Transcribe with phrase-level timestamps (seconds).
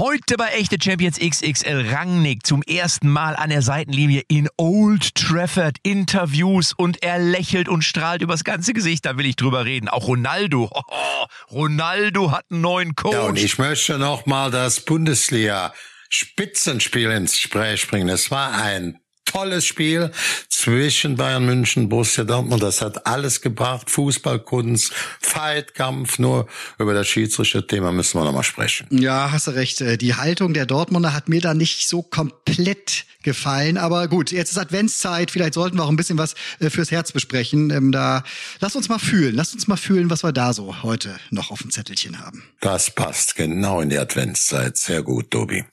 [0.00, 5.76] Heute bei Echte Champions XXL Rangnick zum ersten Mal an der Seitenlinie in Old Trafford
[5.82, 9.04] Interviews und er lächelt und strahlt übers ganze Gesicht.
[9.04, 9.90] Da will ich drüber reden.
[9.90, 10.70] Auch Ronaldo.
[10.72, 13.12] Oh, Ronaldo hat einen neuen Coach.
[13.12, 15.74] Ja, und ich möchte noch mal das Bundesliga
[16.08, 18.08] Spitzenspiel ins Gespräch bringen.
[18.08, 18.99] Es war ein
[19.30, 20.10] tolles Spiel
[20.48, 22.62] zwischen Bayern München, Borussia Dortmund.
[22.62, 23.90] Das hat alles gebracht.
[23.90, 26.18] Fußballkunst, Fightkampf.
[26.18, 26.46] Nur
[26.78, 28.86] über das Schiedsrichter-Thema müssen wir noch mal sprechen.
[28.90, 29.80] Ja, hast du recht.
[29.80, 33.78] Äh, die Haltung der Dortmunder hat mir da nicht so komplett gefallen.
[33.78, 35.30] Aber gut, jetzt ist Adventszeit.
[35.30, 37.70] Vielleicht sollten wir auch ein bisschen was äh, fürs Herz besprechen.
[37.70, 38.24] Ähm, da,
[38.60, 39.34] lass uns mal fühlen.
[39.34, 42.44] Lass uns mal fühlen, was wir da so heute noch auf dem Zettelchen haben.
[42.60, 44.76] Das passt genau in die Adventszeit.
[44.76, 45.64] Sehr gut, Tobi.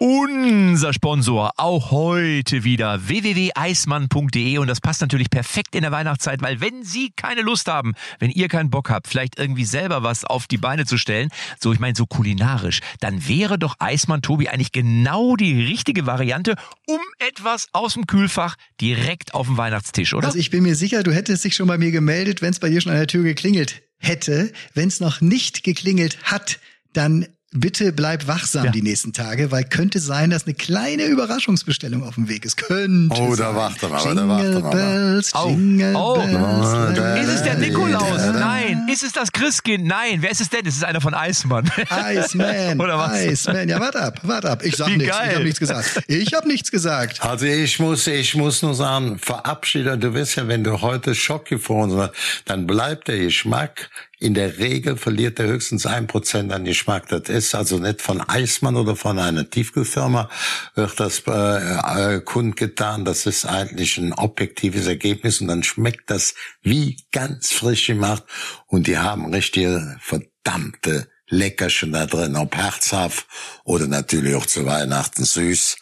[0.00, 6.60] Unser Sponsor auch heute wieder www.eismann.de und das passt natürlich perfekt in der Weihnachtszeit, weil
[6.60, 10.46] wenn Sie keine Lust haben, wenn ihr keinen Bock habt, vielleicht irgendwie selber was auf
[10.46, 14.70] die Beine zu stellen, so ich meine so kulinarisch, dann wäre doch Eismann Tobi eigentlich
[14.70, 16.54] genau die richtige Variante,
[16.86, 20.28] um etwas aus dem Kühlfach direkt auf den Weihnachtstisch, oder?
[20.28, 22.68] Also ich bin mir sicher, du hättest dich schon bei mir gemeldet, wenn es bei
[22.68, 24.52] dir schon an der Tür geklingelt hätte.
[24.74, 26.60] Wenn es noch nicht geklingelt hat,
[26.92, 28.70] dann Bitte bleib wachsam ja.
[28.70, 32.58] die nächsten Tage, weil könnte sein, dass eine kleine Überraschungsbestellung auf dem Weg ist.
[32.58, 34.70] Könnte Oh, da warte mal, da warte mal.
[34.70, 36.14] Bells, oh, Jingle oh.
[36.14, 37.26] Bells.
[37.26, 38.20] Ist es der Nikolaus?
[38.34, 38.57] Nein.
[38.88, 39.84] Ist es das Christkind?
[39.84, 40.22] Nein.
[40.22, 40.64] Wer ist es denn?
[40.64, 41.70] Es ist einer von Iceman.
[41.90, 42.80] Iceman.
[42.80, 43.22] Oder was?
[43.22, 43.68] Iceman.
[43.68, 44.64] Ja, warte ab, warte ab.
[44.64, 45.14] Ich sag nichts.
[45.28, 46.02] Ich habe nichts gesagt.
[46.06, 47.22] Ich habe nichts gesagt.
[47.22, 49.98] Also ich muss, ich muss nur sagen, verabschiede.
[49.98, 52.12] Du wirst ja, wenn du heute schockgefroren hast,
[52.46, 57.08] dann bleibt der Geschmack in der Regel verliert er höchstens ein Prozent an Geschmack.
[57.08, 60.28] Das ist also nicht von Eismann oder von einer Tiefkühlfirma
[60.74, 63.04] wird das äh, äh, kundgetan.
[63.04, 68.24] Das ist eigentlich ein objektives Ergebnis und dann schmeckt das wie ganz frisch gemacht.
[68.68, 73.26] Und die haben richtige verdammte Leckerchen da drin, ob herzhaft
[73.64, 75.76] oder natürlich auch zu Weihnachten süß.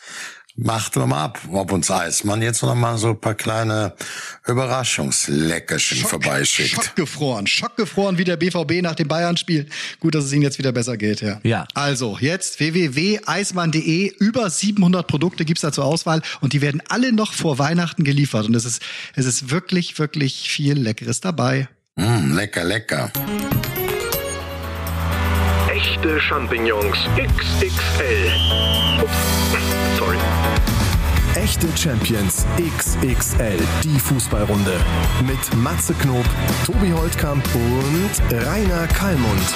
[0.59, 3.95] Macht mal ab, ob uns Eismann jetzt noch mal so ein paar kleine
[4.47, 6.71] Überraschungsleckerchen Schock, vorbeischickt.
[6.71, 9.67] Schockgefroren, schockgefroren wie der BVB nach dem Bayern-Spiel.
[10.01, 11.41] Gut, dass es ihnen jetzt wieder besser geht, ja.
[11.43, 11.69] Ja.
[11.75, 14.15] Also, jetzt www.eismann.de.
[14.19, 18.47] Über 700 Produkte gibt's da zur Auswahl und die werden alle noch vor Weihnachten geliefert.
[18.47, 18.81] Und es ist,
[19.15, 21.69] es ist wirklich, wirklich viel Leckeres dabei.
[21.99, 23.11] Mm, lecker, lecker.
[25.71, 28.33] Echte Champignons XXL.
[29.03, 29.37] Ups.
[31.35, 34.79] Echte Champions XXL, die Fußballrunde.
[35.27, 36.27] Mit Matze Knob,
[36.67, 39.55] Tobi Holtkamp und Rainer Kallmund.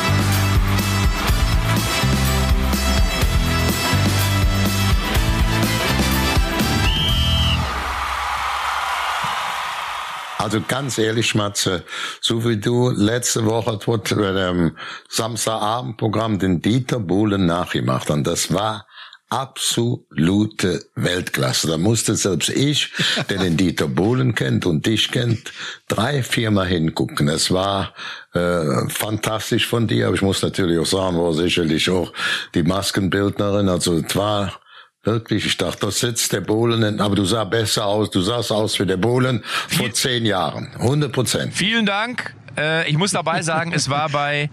[10.41, 11.85] Also ganz ehrlich, Matze,
[12.23, 14.75] so wie du letzte Woche bei dem
[15.11, 18.87] Samstagabendprogramm den Dieter Bohlen nachgemacht und das war
[19.29, 21.69] absolute Weltklasse.
[21.69, 22.91] Da musste selbst ich,
[23.29, 25.53] der den Dieter Bohlen kennt und dich kennt,
[25.89, 27.29] drei, viermal hingucken.
[27.29, 27.93] Es war
[28.33, 32.15] äh, fantastisch von dir, aber ich muss natürlich auch sagen, war sicherlich auch
[32.55, 33.69] die Maskenbildnerin.
[33.69, 34.59] Also es war
[35.03, 38.79] Wirklich, ich dachte, da sitzt der Bohlen, aber du sah besser aus, du sahst aus
[38.79, 40.69] wie der Bohlen vor zehn Jahren.
[40.79, 41.55] 100 Prozent.
[41.55, 42.35] Vielen Dank.
[42.59, 44.51] Äh, ich muss dabei sagen, es war bei,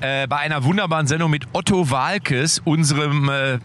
[0.00, 3.58] äh, bei einer wunderbaren Sendung mit Otto Walkes, unserem äh,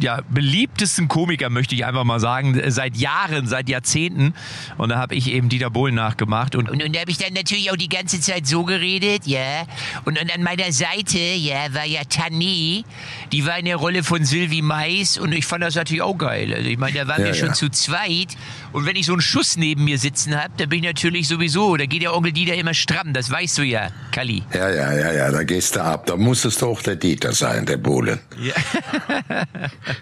[0.00, 4.34] ja, beliebtesten Komiker, möchte ich einfach mal sagen, seit Jahren, seit Jahrzehnten.
[4.78, 6.54] Und da habe ich eben Dieter Bohlen nachgemacht.
[6.54, 9.66] Und, und, und da habe ich dann natürlich auch die ganze Zeit so geredet, ja.
[10.04, 12.84] Und, und an meiner Seite, ja, war ja Tani.
[13.32, 15.18] Die war in der Rolle von Sylvie Mais.
[15.18, 16.52] Und ich fand das natürlich auch geil.
[16.54, 17.54] Also ich meine, da waren ja, wir schon ja.
[17.54, 18.36] zu zweit.
[18.72, 21.76] Und wenn ich so einen Schuss neben mir sitzen habe, dann bin ich natürlich sowieso,
[21.76, 23.12] da geht der Onkel Dieter immer stramm.
[23.12, 24.42] Das weißt du ja, Kali.
[24.52, 26.06] Ja, ja, ja, ja, da gehst du ab.
[26.06, 28.20] Da muss es doch der Dieter sein, der Bohlen.
[28.40, 28.54] Ja.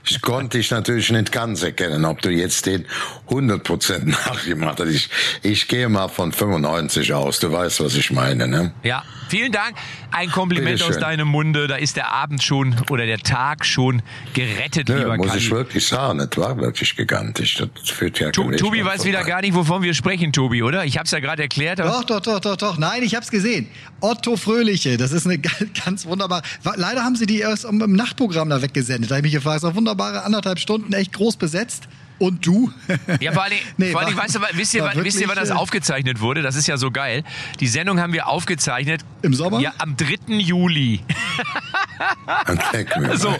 [0.04, 2.86] Ich konnte dich natürlich nicht ganz erkennen, ob du jetzt den
[3.28, 4.88] 100% nachgemacht hast.
[4.88, 5.10] Ich,
[5.42, 7.40] ich gehe mal von 95 aus.
[7.40, 8.72] Du weißt, was ich meine, ne?
[8.82, 9.76] Ja, vielen Dank.
[10.10, 11.66] Ein Kompliment aus deinem Munde.
[11.66, 14.02] Da ist der Abend schon oder der Tag schon
[14.32, 15.38] gerettet, ja, lieber muss Kalli.
[15.40, 16.18] ich wirklich sagen.
[16.18, 17.56] Das war wirklich gigantisch.
[17.56, 20.84] Das führt ja to Tobi weiß wieder gar nicht, wovon wir sprechen, Tobi, oder?
[20.84, 21.78] Ich habe es ja gerade erklärt.
[21.78, 22.78] Doch, doch, doch, doch, doch.
[22.78, 23.68] Nein, ich habe es gesehen.
[24.00, 25.38] Otto Fröhliche, das ist eine
[25.84, 26.42] ganz wunderbar.
[26.76, 29.10] Leider haben sie die erst im Nachtprogramm da weggesendet.
[29.10, 31.88] Da habe ich mich gefragt, so wunderbare anderthalb Stunden, echt groß besetzt.
[32.18, 32.70] Und du?
[33.20, 35.50] Ja, vor allem, nee, vor allem war, weißt du, wisst ihr, wisst ihr, wann das
[35.50, 36.42] äh, aufgezeichnet wurde?
[36.42, 37.24] Das ist ja so geil.
[37.60, 39.04] Die Sendung haben wir aufgezeichnet.
[39.22, 39.60] Im Sommer?
[39.60, 40.34] Ja, am 3.
[40.34, 41.00] Juli.
[43.14, 43.36] so,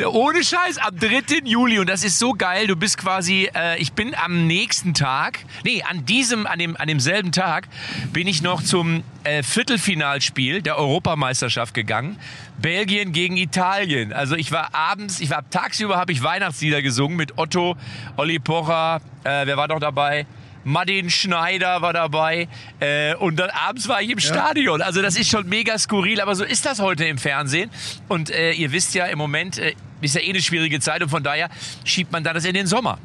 [0.00, 1.42] Ohne Scheiß, am 3.
[1.44, 1.78] Juli.
[1.78, 2.66] Und das ist so geil.
[2.66, 6.88] Du bist quasi, äh, ich bin am nächsten Tag, nee, an diesem, an, dem, an
[6.88, 7.68] demselben Tag
[8.12, 12.18] bin ich noch zum äh, Viertelfinalspiel der Europameisterschaft gegangen.
[12.58, 14.14] Belgien gegen Italien.
[14.14, 17.76] Also ich war abends, ich war tagsüber, habe ich Weihnachtslieder gesungen mit Otto,
[18.16, 20.26] Olli Pocher, äh, wer war noch dabei?
[20.64, 22.48] Martin Schneider war dabei
[22.80, 24.82] äh, und dann abends war ich im Stadion.
[24.82, 27.70] Also das ist schon mega skurril, aber so ist das heute im Fernsehen.
[28.08, 31.08] Und äh, ihr wisst ja, im Moment äh, ist ja eh eine schwierige Zeit und
[31.08, 31.48] von daher
[31.84, 32.98] schiebt man da das in den Sommer.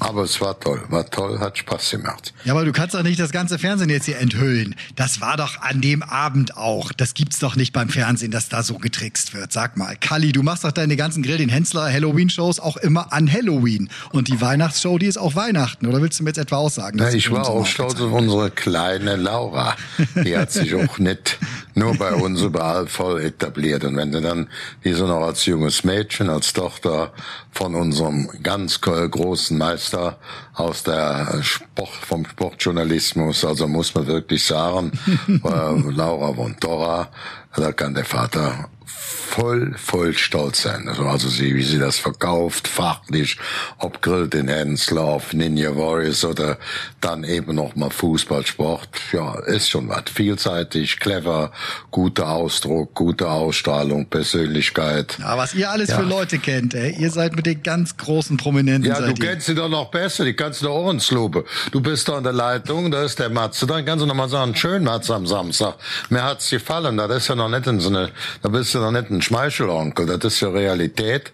[0.00, 2.34] Aber es war toll, war toll, hat Spaß gemacht.
[2.44, 4.74] Ja, aber du kannst doch nicht das ganze Fernsehen jetzt hier enthüllen.
[4.96, 6.92] Das war doch an dem Abend auch.
[6.92, 9.52] Das gibt's doch nicht beim Fernsehen, dass da so getrickst wird.
[9.52, 13.32] Sag mal, Kalli, du machst doch deine ganzen Grill den Hensler Halloween-Shows auch immer an
[13.32, 13.88] Halloween.
[14.12, 15.86] Und die Weihnachtsshow, die ist auch Weihnachten.
[15.86, 16.98] Oder willst du mir jetzt etwa aussagen?
[16.98, 19.76] Dass ich war auch stolz auf unsere kleine Laura.
[20.14, 21.38] Die hat sich auch nicht
[21.74, 23.84] nur bei uns überall voll etabliert.
[23.84, 24.48] Und wenn du dann,
[24.84, 27.12] die so noch als junges Mädchen, als Tochter
[27.50, 30.18] von unserem ganz großen Meister
[30.54, 34.92] aus der Sport, vom Sportjournalismus, also muss man wirklich sagen,
[35.28, 37.08] äh, Laura von Torra,
[37.56, 40.88] da kann der Vater voll, voll stolz sein.
[40.88, 43.38] Also, also sie, wie sie das verkauft, fachlich,
[43.78, 46.58] ob Grill den Hensler, ob Ninja Warriors oder
[47.00, 48.88] dann eben noch mal Fußballsport.
[49.12, 50.04] Ja, ist schon was.
[50.12, 51.52] Vielseitig, clever,
[51.90, 55.16] guter Ausdruck, gute Ausstrahlung, Persönlichkeit.
[55.18, 55.98] Ja, was ihr alles Ja.
[55.98, 56.94] für Leute kennt, ey.
[56.98, 58.90] Ihr seid mit den ganz großen Prominenten.
[58.90, 61.44] Ja, du kennst sie doch noch besser, die kannst du doch Ohrenslobe.
[61.72, 64.28] Du bist doch in der Leitung, da ist der Matze, dann kannst du noch mal
[64.28, 65.74] sagen, schön Matze am Samstag.
[66.10, 68.10] Mir hat's gefallen, das ist ja noch nicht in so eine,
[68.42, 71.32] da bist du noch nicht ein Schmeichelonkel, das ist ja Realität.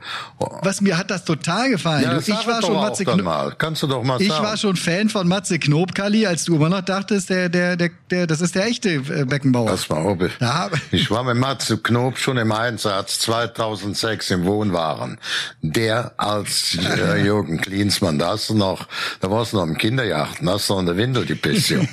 [0.62, 2.04] Was mir hat das total gefallen.
[2.04, 3.22] Ja, das ich war schon Matze Knob.
[3.22, 3.54] mal.
[3.56, 4.44] Kannst du doch mal Ich sagen.
[4.44, 7.90] war schon Fan von Matze Knob, Kalli, als du immer noch dachtest, der, der, der,
[8.10, 9.70] der, das ist der echte äh, Beckenbauer.
[9.70, 10.28] Das war Obi.
[10.40, 10.68] Ja.
[10.90, 15.18] Ich war mit Matze Knob schon im Einsatz 2006 im Wohnwaren.
[15.62, 18.86] Der als äh, Jürgen Klinsmann, da hast du noch,
[19.20, 21.88] da warst du noch im Kinderjachten, da hast du noch in der Windel die Pission.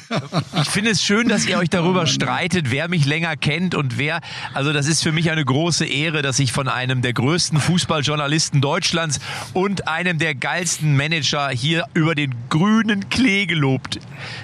[0.62, 4.22] Ich finde es schön, dass ihr euch darüber streitet, wer mich länger kennt und wer.
[4.54, 8.60] Also das ist für mich eine große Ehre, dass ich von einem der größten Fußballjournalisten
[8.60, 9.20] Deutschlands
[9.54, 14.00] und einem der geilsten Manager hier über den grünen Klee gelobt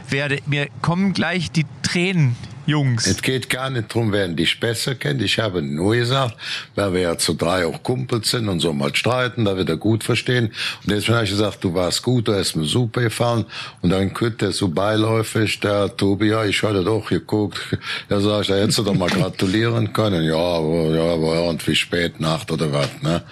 [0.08, 0.38] werde.
[0.46, 3.08] Mir kommen gleich die Tränen, Jungs.
[3.08, 5.22] Es geht gar nicht drum, wer dich besser kennt.
[5.22, 6.36] Ich habe nur gesagt,
[6.76, 9.76] weil wir ja zu drei auch Kumpels sind und so mal streiten, da wir da
[9.76, 10.46] gut verstehen.
[10.48, 13.46] Und deswegen habe ich gesagt, du warst gut, du hast mir super gefallen.
[13.82, 17.60] Und dann kürt der so beiläufig, der Tobi, ja, ich hatte doch geguckt.
[18.10, 20.24] Da sag ich, da hättest du doch mal gratulieren können.
[20.24, 23.24] Ja, aber, ja, aber irgendwie spät, Nacht oder was, ne?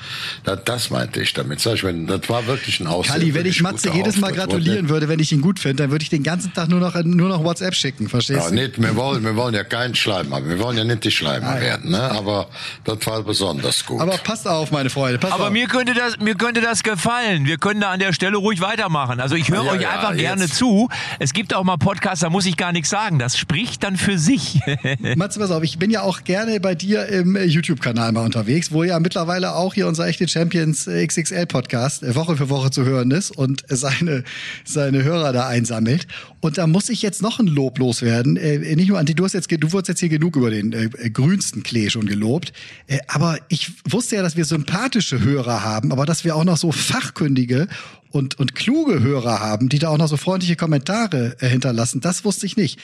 [0.44, 1.60] Das, das meinte ich damit.
[1.60, 3.16] Sag ich, wenn, das war wirklich ein Ausdruck.
[3.16, 6.04] Kalli, wenn ich Matze jedes Mal gratulieren würde, wenn ich ihn gut finde, dann würde
[6.04, 8.56] ich den ganzen Tag nur noch, nur noch WhatsApp schicken, verstehst Ja, du?
[8.56, 10.46] nicht, wir wollen, wir wollen ja keinen Schleimer.
[10.48, 12.02] Wir wollen ja nicht die Schleimer werden, ne?
[12.12, 12.48] Aber
[12.84, 14.02] das war besonders gut.
[14.02, 15.52] Aber passt auf, meine Freunde, passt Aber auf.
[15.52, 17.46] mir könnte das, mir könnte das gefallen.
[17.46, 19.20] Wir können da an der Stelle ruhig weitermachen.
[19.20, 20.56] Also ich höre Ja, euch ja, einfach gerne jetzt.
[20.56, 20.90] zu.
[21.20, 23.20] Es gibt auch mal Podcasts, da muss ich gar nichts sagen.
[23.20, 24.60] Das spricht dann für sich.
[25.16, 28.84] Matze, pass auf, ich bin ja auch gerne bei dir im YouTube-Kanal mal unterwegs, wo
[28.84, 33.12] ja mittlerweile auch hier unser echte Champions XXL Podcast äh, Woche für Woche zu hören
[33.12, 34.24] ist und seine,
[34.66, 36.08] seine Hörer da einsammelt.
[36.40, 38.38] Und da muss ich jetzt noch ein Lob loswerden.
[38.38, 40.72] Äh, nicht nur an die, du hast jetzt, du wurdest jetzt hier genug über den
[40.72, 42.54] äh, äh, grünsten Klee schon gelobt.
[42.88, 46.58] Äh, aber ich wusste ja, dass wir sympathische Hörer haben, aber dass wir auch noch
[46.58, 47.68] so fachkundige
[48.12, 52.00] und, und kluge Hörer haben, die da auch noch so freundliche Kommentare äh, hinterlassen.
[52.00, 52.80] Das wusste ich nicht.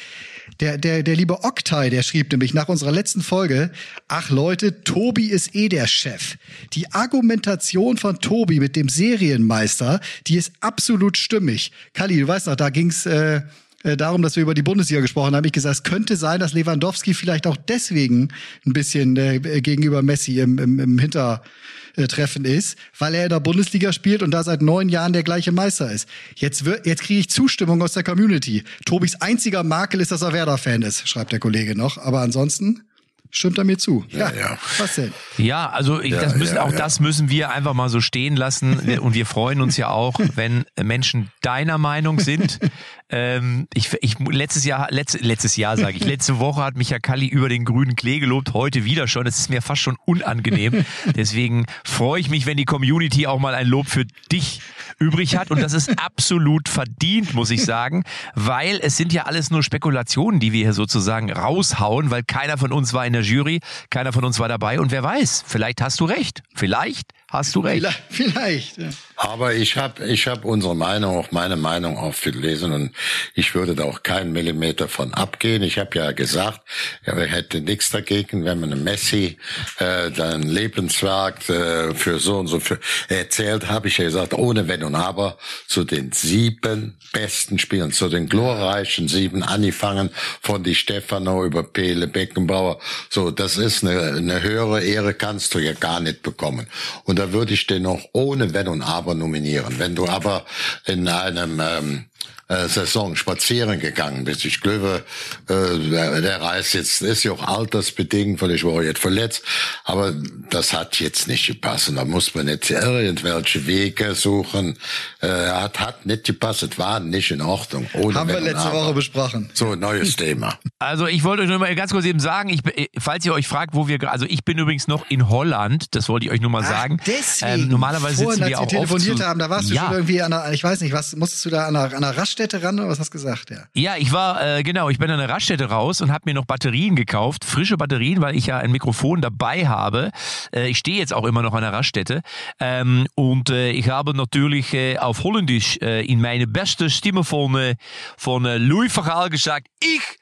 [0.59, 3.71] Der, der, der liebe Oktay, der schrieb nämlich nach unserer letzten Folge,
[4.07, 6.37] ach Leute, Tobi ist eh der Chef.
[6.73, 11.71] Die Argumentation von Tobi mit dem Serienmeister, die ist absolut stimmig.
[11.93, 13.41] Kalli, du weißt noch, da ging's äh,
[13.87, 16.39] äh, darum, dass wir über die Bundesliga gesprochen haben, hab ich gesagt, es könnte sein,
[16.39, 18.29] dass Lewandowski vielleicht auch deswegen
[18.65, 23.93] ein bisschen äh, gegenüber Messi im, im, im Hintertreffen ist, weil er in der Bundesliga
[23.93, 26.07] spielt und da seit neun Jahren der gleiche Meister ist.
[26.35, 28.63] Jetzt, wird, jetzt kriege ich Zustimmung aus der Community.
[28.85, 31.97] Tobis einziger Makel ist, dass er Werder-Fan ist, schreibt der Kollege noch.
[31.97, 32.83] Aber ansonsten
[33.31, 34.05] stimmt er mir zu.
[34.09, 34.57] Ja, ja.
[34.77, 35.13] was denn?
[35.37, 36.77] Ja, also ich, Ja, das müssen, ja, auch ja.
[36.77, 38.99] das müssen wir einfach mal so stehen lassen.
[38.99, 42.59] Und wir freuen uns ja auch, wenn Menschen deiner Meinung sind.
[43.09, 46.99] Ähm, ich, ich, letztes Jahr, letzt, letztes Jahr sage ich, letzte Woche hat mich ja
[46.99, 49.25] Kalli über den grünen Klee gelobt, heute wieder schon.
[49.25, 50.85] Es ist mir fast schon unangenehm.
[51.15, 54.61] Deswegen freue ich mich, wenn die Community auch mal ein Lob für dich
[54.99, 55.51] übrig hat.
[55.51, 58.03] Und das ist absolut verdient, muss ich sagen,
[58.35, 62.73] weil es sind ja alles nur Spekulationen, die wir hier sozusagen raushauen, weil keiner von
[62.73, 64.79] uns war in der Jury, keiner von uns war dabei.
[64.79, 66.43] Und wer weiß, vielleicht hast du recht.
[66.55, 67.85] Vielleicht hast du recht.
[68.09, 68.77] Vielleicht.
[68.77, 68.89] ja.
[69.15, 72.91] Aber ich habe ich hab unsere Meinung, auch meine Meinung oft gelesen und
[73.33, 75.63] ich würde da auch keinen Millimeter von abgehen.
[75.63, 76.61] Ich habe ja gesagt,
[77.03, 79.37] er hätte nichts dagegen, wenn man Messi
[79.79, 84.67] äh, dann Lebenswerk äh, für so und so für, erzählt, habe ich ja gesagt, ohne
[84.67, 90.75] Wenn und Aber zu den sieben besten Spielern, zu den glorreichen sieben, angefangen von die
[90.75, 92.79] Stefano über Pele, Beckenbauer.
[93.09, 96.67] So, das ist eine, eine höhere Ehre, kannst du ja gar nicht bekommen.
[97.05, 99.79] Und da würde ich den noch ohne Wenn und Aber nominieren.
[99.79, 100.45] Wenn du aber
[100.85, 102.05] in einem ähm,
[102.49, 104.45] äh, Saison spazieren gegangen bist.
[104.45, 105.03] Ich glaube,
[105.49, 109.43] äh, der, der Reis jetzt ist ja auch altersbedingt, weil ich war jetzt verletzt,
[109.83, 110.13] aber
[110.49, 111.89] das hat jetzt nicht gepasst.
[111.89, 114.77] Und da muss man nicht irgendwelche Wege suchen.
[115.19, 117.87] Äh, hat, hat nicht gepasst, es war nicht in Ordnung.
[117.93, 119.49] Ohne Haben wir letzte Woche besprochen.
[119.53, 120.57] So, neues Thema.
[120.79, 122.61] Also ich wollte euch nur mal ganz kurz eben sagen, ich,
[122.97, 126.27] falls ihr euch fragt, wo wir, also ich bin übrigens noch in Holland, das wollte
[126.27, 126.97] ich euch nur mal sagen.
[127.01, 127.63] Ach, deswegen.
[127.63, 129.73] Ähm, normalerweise Vorhin, sitzen wir als auch wir telefoniert oft zu, haben, da warst du
[129.73, 129.85] ja.
[129.85, 132.17] schon irgendwie an einer, ich weiß nicht, was, musstest du da an einer, an einer
[132.17, 133.49] Raststätte ran oder was hast du gesagt?
[133.49, 133.65] Ja.
[133.73, 136.45] Ja, ich war, äh, genau, ich bin an der Raststätte raus und habe mir noch
[136.45, 140.11] Batterien gekauft, frische Batterien, weil ich ja ein Mikrofon dabei habe.
[140.53, 142.21] Äh, ich stehe jetzt auch immer noch an der Raststätte.
[142.59, 147.55] Ähm, und äh, ich habe natürlich äh, auf Holländisch äh, in meine beste Stimme von,
[147.55, 147.75] äh,
[148.17, 150.17] von Louis Vergaal gesagt, ich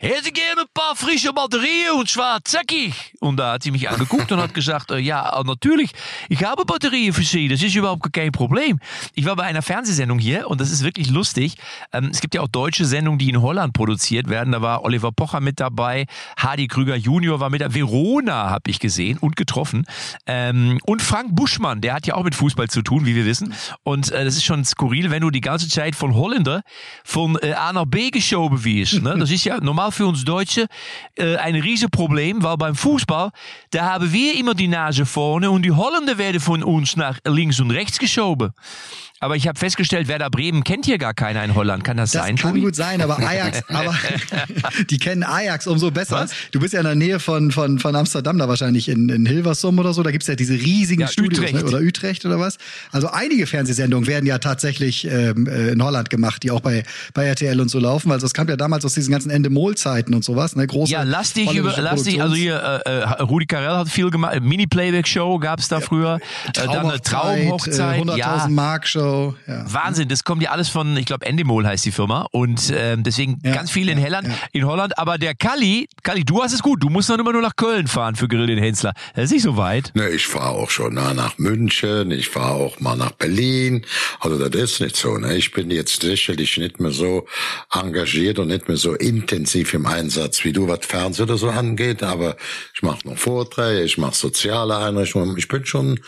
[0.00, 3.14] hätte gerne ein paar frische Batterien und zwar zackig.
[3.20, 5.90] Und da hat sie mich angeguckt und hat gesagt, äh, ja, natürlich,
[6.30, 8.78] ich habe Batterien für Sie, das ist überhaupt kein Problem.
[9.14, 11.56] Ich war bei einer Fernsehsendung hier und das ist wirklich lustig.
[11.92, 14.52] Ähm, es gibt ja auch deutsche Sendungen, die in Holland produziert werden.
[14.52, 16.06] Da war Oliver Pocher mit dabei,
[16.38, 19.84] Hardy Krüger Junior war mit dabei, Verona habe ich gesehen und getroffen.
[20.26, 23.52] Ähm, und Frank Buschmann, der hat ja auch mit Fußball zu tun, wie wir wissen.
[23.82, 26.62] Und äh, das ist schon skurril, wenn du die ganze Zeit von Holländer
[27.04, 29.02] von äh, A nach B geschoben wirst.
[29.02, 29.14] Ne?
[29.18, 30.66] Das ist ja normal für uns Deutsche
[31.16, 33.30] äh, ein Riesenproblem, weil beim Fußball,
[33.70, 37.60] da haben wir immer die Nase vorne und die Holländer werden von uns nach links
[37.60, 38.50] und rechts geschoben.
[39.22, 41.84] Aber ich habe festgestellt, Werder Bremen kennt hier gar keiner in Holland.
[41.84, 42.62] Kann das, Das sein, kann Tobi?
[42.62, 43.94] gut sein, aber Ajax, aber
[44.90, 46.16] die kennen Ajax umso besser.
[46.20, 46.30] Was?
[46.52, 49.78] Du bist ja in der Nähe von, von, von Amsterdam, da wahrscheinlich in, in Hilversum
[49.78, 50.02] oder so.
[50.02, 51.54] Da gibt's ja diese riesigen Ja, Studios Utrecht.
[51.54, 51.64] Ne?
[51.64, 52.56] oder Utrecht oder was.
[52.92, 57.26] Also einige Fernsehsendungen werden ja tatsächlich ähm, äh, in Holland gemacht, die auch bei, bei
[57.26, 58.10] RTL und so laufen.
[58.12, 59.30] Also es kam ja damals aus diesen ganzen
[59.80, 60.56] Endemol-Zeiten und sowas.
[60.56, 60.66] Ne?
[60.66, 64.10] Große Ja, lass dich über, lass dich, also hier, äh, äh, Rudi Carell hat viel
[64.10, 66.18] gemacht, Mini-Playback-Show gab's da früher,
[66.48, 68.48] äh, dann eine Traumhochzeit, äh, 100.000 ja.
[68.48, 69.34] Mark Show.
[69.46, 69.64] Ja.
[69.72, 73.38] Wahnsinn, das kommt ja alles von, ich glaube, Endemol heißt die Firma und ähm, deswegen
[73.44, 74.34] Ja, ganz viel in ja, Holland, ja.
[74.52, 77.42] in Holland, aber der Kalli, Kalli, du hast es gut, du musst dann immer nur
[77.42, 78.92] nach Köln fahren für Grill den Hensler.
[79.14, 79.92] Das ist nicht so weit.
[79.94, 83.84] Ne, ich fahre auch schon na, nach München, ich fahre auch mal nach Berlin.
[84.20, 85.16] Also das ist nicht so.
[85.16, 85.36] Ne?
[85.36, 87.26] Ich bin jetzt sicherlich nicht mehr so
[87.72, 92.02] engagiert und nicht mehr so intensiv im Einsatz, wie du, was Fernsehen oder so angeht.
[92.02, 92.36] Aber
[92.74, 95.36] ich mache noch Vorträge, ich mache soziale Einrichtungen.
[95.36, 96.00] Ich bin schon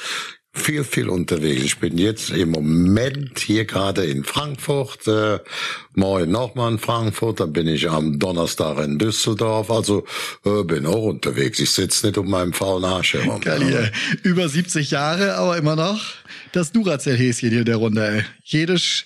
[0.55, 1.63] viel, viel unterwegs.
[1.65, 5.39] Ich bin jetzt im Moment hier gerade in Frankfurt, äh,
[5.95, 10.05] morgen nochmal in Frankfurt, dann bin ich am Donnerstag in Düsseldorf, also
[10.45, 11.59] äh, bin auch unterwegs.
[11.59, 13.41] Ich sitze nicht um meinem faulen Arsch herum.
[13.41, 13.91] Kali, äh,
[14.23, 16.03] über 70 Jahre, aber immer noch
[16.53, 18.25] das Duracell-Häschen hier in der Runde.
[18.45, 19.05] Jedes,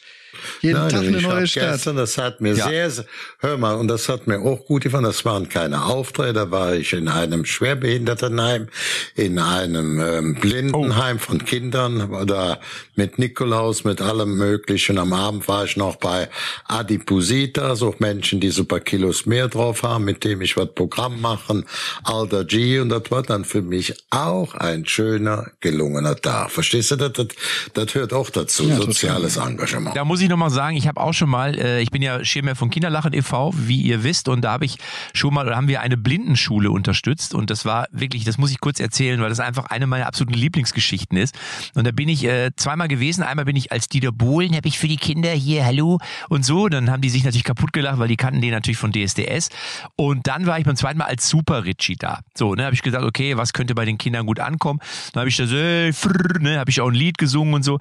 [0.61, 1.73] jeden Nein, Tag eine neue Stadt.
[1.73, 2.69] Gestern, das hat mir Ja.
[2.69, 3.05] sehr,
[3.39, 5.05] hör mal, und das hat mir auch gut gefallen.
[5.05, 8.69] Das waren keine Aufträge, da war ich in einem Schwerbehindertenheim,
[9.15, 12.59] in einem ähm, Blindenheim von Kindern, da
[12.95, 14.99] mit Nikolaus, mit allem Möglichen.
[14.99, 16.29] Am Abend war ich noch bei
[16.67, 21.21] Adiposita, so Menschen, die so paar Kilos mehr drauf haben, mit dem ich was Programm
[21.21, 21.65] machen,
[22.05, 26.51] Alter G, und das war dann für mich auch ein schöner, gelungener Tag.
[26.51, 27.27] Verstehst du, das, das,
[27.75, 28.87] das hört auch dazu, Ja, total.
[28.87, 30.05] Da soziales Engagement.
[30.05, 32.71] muss ich nochmal sagen, ich habe auch schon mal, äh, ich bin ja Schirmherr von
[32.71, 34.79] Kinderlachen e.V., wie ihr wisst, und da habe ich
[35.15, 38.61] schon mal, oder haben wir eine Blindenschule unterstützt und das war wirklich, das muss ich
[38.61, 41.35] kurz erzählen, weil das einfach eine meiner absoluten Lieblingsgeschichten ist.
[41.75, 44.79] Und da bin ich äh, zweimal gewesen, einmal bin ich als Dieter Bohlen, habe ich
[44.79, 48.09] für die Kinder hier, hallo und so, dann haben die sich natürlich kaputt gelacht, weil
[48.09, 49.51] die kannten den natürlich von DSDS.
[49.97, 52.21] Und dann war ich beim zweiten Mal als Super Richie da.
[52.35, 54.81] So, ne, habe ich gesagt, okay, was könnte bei den Kindern gut ankommen?
[55.13, 57.63] Dann habe ich da so, ey, frrr, ne, habe ich auch ein Lied gesungen und
[57.63, 57.79] so.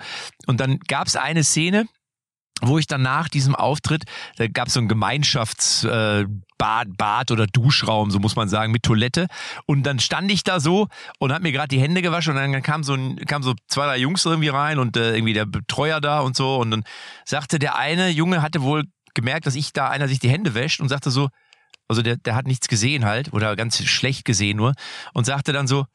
[0.47, 1.87] Und dann gab es eine Szene,
[2.61, 4.03] wo ich dann nach diesem Auftritt,
[4.37, 6.27] da gab es so ein Gemeinschaftsbad
[6.87, 9.27] äh, Bad, oder Duschraum, so muss man sagen, mit Toilette.
[9.65, 10.87] Und dann stand ich da so
[11.19, 13.85] und hab mir gerade die Hände gewaschen und dann kam so ein, kam so zwei,
[13.85, 16.55] drei Jungs irgendwie rein und äh, irgendwie der Betreuer da und so.
[16.55, 16.83] Und dann
[17.25, 20.79] sagte der eine Junge, hatte wohl gemerkt, dass ich da einer sich die Hände wäscht
[20.79, 21.29] und sagte so,
[21.87, 24.73] also der, der hat nichts gesehen halt, oder ganz schlecht gesehen nur,
[25.13, 25.85] und sagte dann so,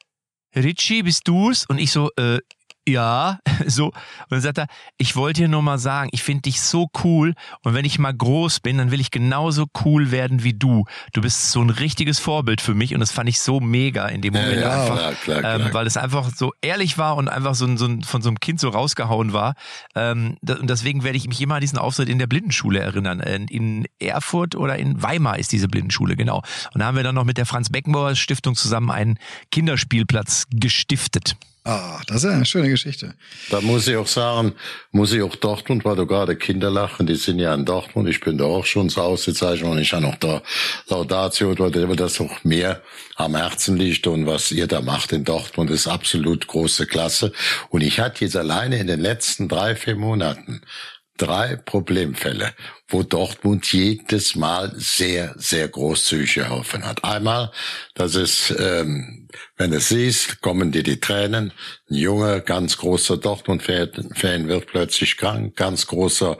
[0.54, 1.64] Richie, bist du's?
[1.66, 2.38] Und ich so, äh,
[2.88, 3.86] ja, so.
[3.86, 3.94] Und
[4.30, 4.66] dann sagt er,
[4.98, 8.12] ich wollte dir nur mal sagen, ich finde dich so cool und wenn ich mal
[8.12, 10.84] groß bin, dann will ich genauso cool werden wie du.
[11.12, 14.22] Du bist so ein richtiges Vorbild für mich und das fand ich so mega in
[14.22, 15.60] dem Moment ja, einfach, klar, klar, klar.
[15.60, 18.28] Ähm, weil es einfach so ehrlich war und einfach so, ein, so ein, von so
[18.28, 19.54] einem Kind so rausgehauen war.
[19.94, 23.20] Ähm, da, und deswegen werde ich mich immer an diesen Auftritt in der Blindenschule erinnern.
[23.20, 26.42] In, in Erfurt oder in Weimar ist diese Blindenschule, genau.
[26.72, 29.18] Und da haben wir dann noch mit der Franz Beckenbauer Stiftung zusammen einen
[29.50, 31.36] Kinderspielplatz gestiftet.
[31.62, 33.14] Ah, das ist eine schöne Geschichte.
[33.50, 34.54] Da muss ich auch sagen,
[34.92, 38.20] muss ich auch Dortmund, weil du gerade Kinder lachen, die sind ja in Dortmund, ich
[38.20, 40.42] bin da auch schon zur Auszeichnung und ich habe noch da
[40.88, 42.80] Laudatio, weil das auch mir
[43.16, 47.32] am Herzen liegt und was ihr da macht in Dortmund ist absolut große Klasse.
[47.68, 50.62] Und ich hatte jetzt alleine in den letzten drei, vier Monaten
[51.20, 52.54] drei Problemfälle,
[52.88, 57.04] wo Dortmund jedes Mal sehr, sehr großzügig geholfen hat.
[57.04, 57.52] Einmal,
[57.94, 61.52] das ist, ähm, wenn es siehst, kommen dir die Tränen.
[61.90, 66.38] Ein junger, ganz großer Dortmund-Fan wird plötzlich krank, ganz großer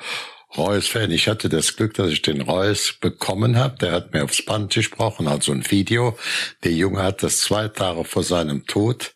[0.56, 1.10] Reus-Fan.
[1.10, 3.76] Ich hatte das Glück, dass ich den Reus bekommen habe.
[3.78, 6.16] Der hat mir aufs Band gesprochen, also ein Video.
[6.64, 9.12] Der Junge hat das zwei Tage vor seinem Tod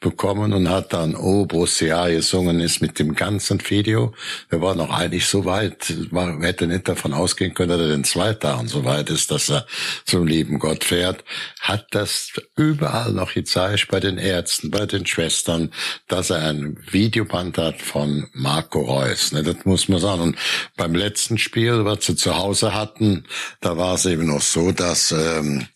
[0.00, 4.14] bekommen und hat dann Oh Borussia gesungen ist mit dem ganzen Video.
[4.50, 8.04] Wir waren noch eigentlich so weit, man hätte nicht davon ausgehen können, dass er in
[8.04, 9.66] zwei Tagen so weit ist, dass er
[10.04, 11.24] zum lieben Gott fährt.
[11.60, 15.72] Hat das überall noch gezeigt, bei den Ärzten, bei den Schwestern,
[16.08, 19.32] dass er ein Videoband hat von Marco Reus.
[19.32, 20.20] Ne, das muss man sagen.
[20.20, 20.38] Und
[20.76, 23.24] beim letzten Spiel, was sie zu Hause hatten,
[23.62, 25.68] da war es eben noch so, dass, ähm,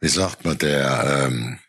[0.00, 1.60] wie sagt man, der, ähm,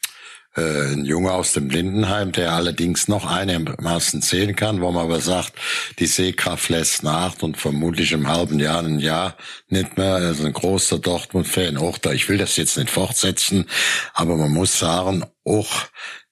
[0.56, 5.22] äh, ein Junge aus dem Lindenheim, der allerdings noch einigermaßen sehen kann, wo man aber
[5.22, 5.54] sagt,
[6.00, 9.36] die Sehkraft lässt nach und vermutlich im halben Jahr, ein Jahr
[9.70, 10.18] nicht mehr.
[10.20, 12.12] Ist ein großer Dortmund-Fan, auch da.
[12.12, 13.66] Ich will das jetzt nicht fortsetzen,
[14.14, 15.88] aber man muss sagen, auch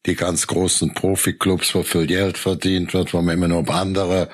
[0.06, 4.30] die ganz großen Profiklubs, wo viel Geld verdient wird, wo man immer nur auf andere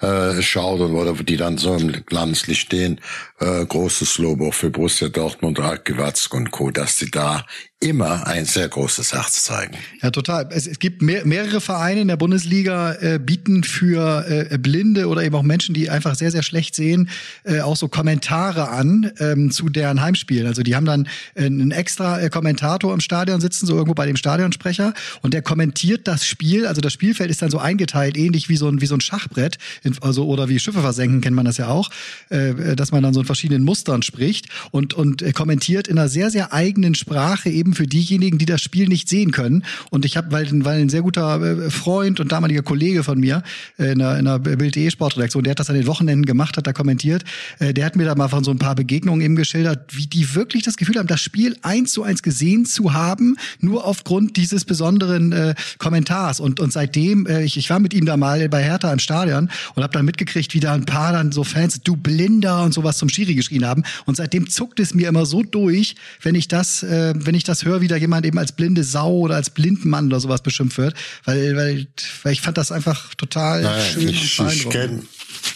[0.00, 3.00] äh, schaut und wo die dann so im Glanzlicht stehen.
[3.40, 7.44] Äh, großes Lob auch für Borussia Dortmund, Watzke und Co., dass sie da
[7.80, 9.76] immer ein sehr großes Herz zeigen.
[10.02, 10.48] Ja, total.
[10.50, 15.22] Es, es gibt mehr, mehrere Vereine in der Bundesliga, äh, bieten für äh, Blinde oder
[15.22, 17.08] eben auch Menschen, die einfach sehr, sehr schlecht sehen,
[17.44, 20.48] äh, auch so Kommentare an ähm, zu deren Heimspielen.
[20.48, 24.06] Also die haben dann äh, einen extra äh, Kommentator im Stadion sitzen, so irgendwo bei
[24.06, 24.92] dem Stadionsprecher,
[25.22, 26.66] und der kommentiert das Spiel.
[26.66, 29.58] Also das Spielfeld ist dann so eingeteilt, ähnlich wie so ein, wie so ein Schachbrett,
[30.00, 31.90] also oder wie Schiffe versenken, kennt man das ja auch,
[32.30, 36.30] äh, dass man dann so in verschiedenen Mustern spricht und, und kommentiert in einer sehr,
[36.30, 39.64] sehr eigenen Sprache eben für diejenigen, die das Spiel nicht sehen können.
[39.90, 43.42] Und ich habe, weil, weil ein sehr guter äh, Freund und damaliger Kollege von mir
[43.78, 46.66] äh, in einer, in einer Bild.de Sportredaktion, der hat das an den Wochenenden gemacht, hat
[46.66, 47.24] da kommentiert,
[47.58, 50.34] äh, der hat mir da mal von so ein paar Begegnungen eben geschildert, wie die
[50.34, 54.64] wirklich das Gefühl haben, das Spiel eins zu eins gesehen zu haben, nur aufgrund dieses
[54.64, 56.40] besonderen äh, Kommentars.
[56.40, 59.50] Und, und seitdem, äh, ich, ich war mit ihm da mal bei Hertha im Stadion
[59.74, 62.98] und habe dann mitgekriegt, wie da ein paar dann so Fans, du Blinder und sowas
[62.98, 63.82] zum Schiri geschrien haben.
[64.06, 67.64] Und seitdem zuckt es mir immer so durch, wenn ich das, äh, wenn ich das
[67.64, 70.94] höre, wie da jemand eben als blinde Sau oder als Blindmann oder sowas beschimpft wird,
[71.24, 71.86] weil, weil,
[72.22, 75.02] weil ich fand das einfach total Naja, schön ich, und ich kenne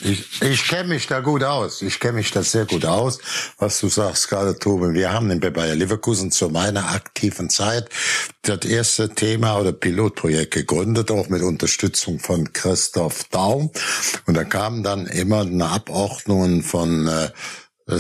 [0.03, 1.81] ich, ich kenn mich da gut aus.
[1.83, 3.19] Ich kenne mich da sehr gut aus,
[3.59, 4.95] was du sagst gerade, Tobi.
[4.95, 7.89] Wir haben bei Bayer Leverkusen zu meiner aktiven Zeit
[8.43, 13.71] das erste Thema oder Pilotprojekt gegründet, auch mit Unterstützung von Christoph Daum.
[14.27, 17.31] Und da kamen dann immer eine Abordnungen von äh,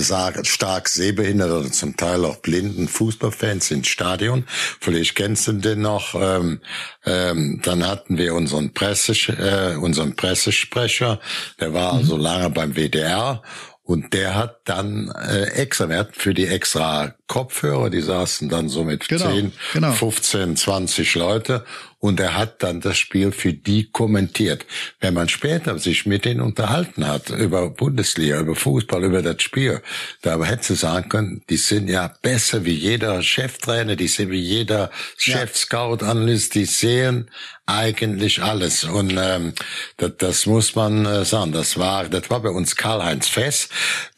[0.00, 4.44] stark sehbehinderte oder zum Teil auch blinden Fußballfans ins Stadion.
[4.81, 6.14] Vielleicht kennst du den noch.
[6.14, 6.61] Ähm,
[7.05, 11.20] ähm, dann hatten wir unseren, Presse, äh, unseren Pressesprecher,
[11.61, 13.42] der war also lange beim WDR
[13.85, 18.68] und der hat dann äh, extra, wir hatten für die extra Kopfhörer, die saßen dann
[18.68, 19.92] so mit Genau, 10, genau.
[19.92, 21.64] 15, 20 Leute
[21.99, 24.66] und er hat dann das Spiel für die kommentiert.
[25.01, 29.83] Wenn man später sich mit denen unterhalten hat über Bundesliga, über Fußball, über das Spiel,
[30.21, 34.40] da hätte sie sagen können, die sind ja besser wie jeder Cheftrainer, die sind wie
[34.40, 37.31] jeder Chef-Scout-Analyst, die sehen
[37.74, 39.52] eigentlich alles und ähm,
[39.96, 41.52] das, das muss man äh, sagen.
[41.52, 43.68] Das war, das war bei uns Karl-Heinz Fess,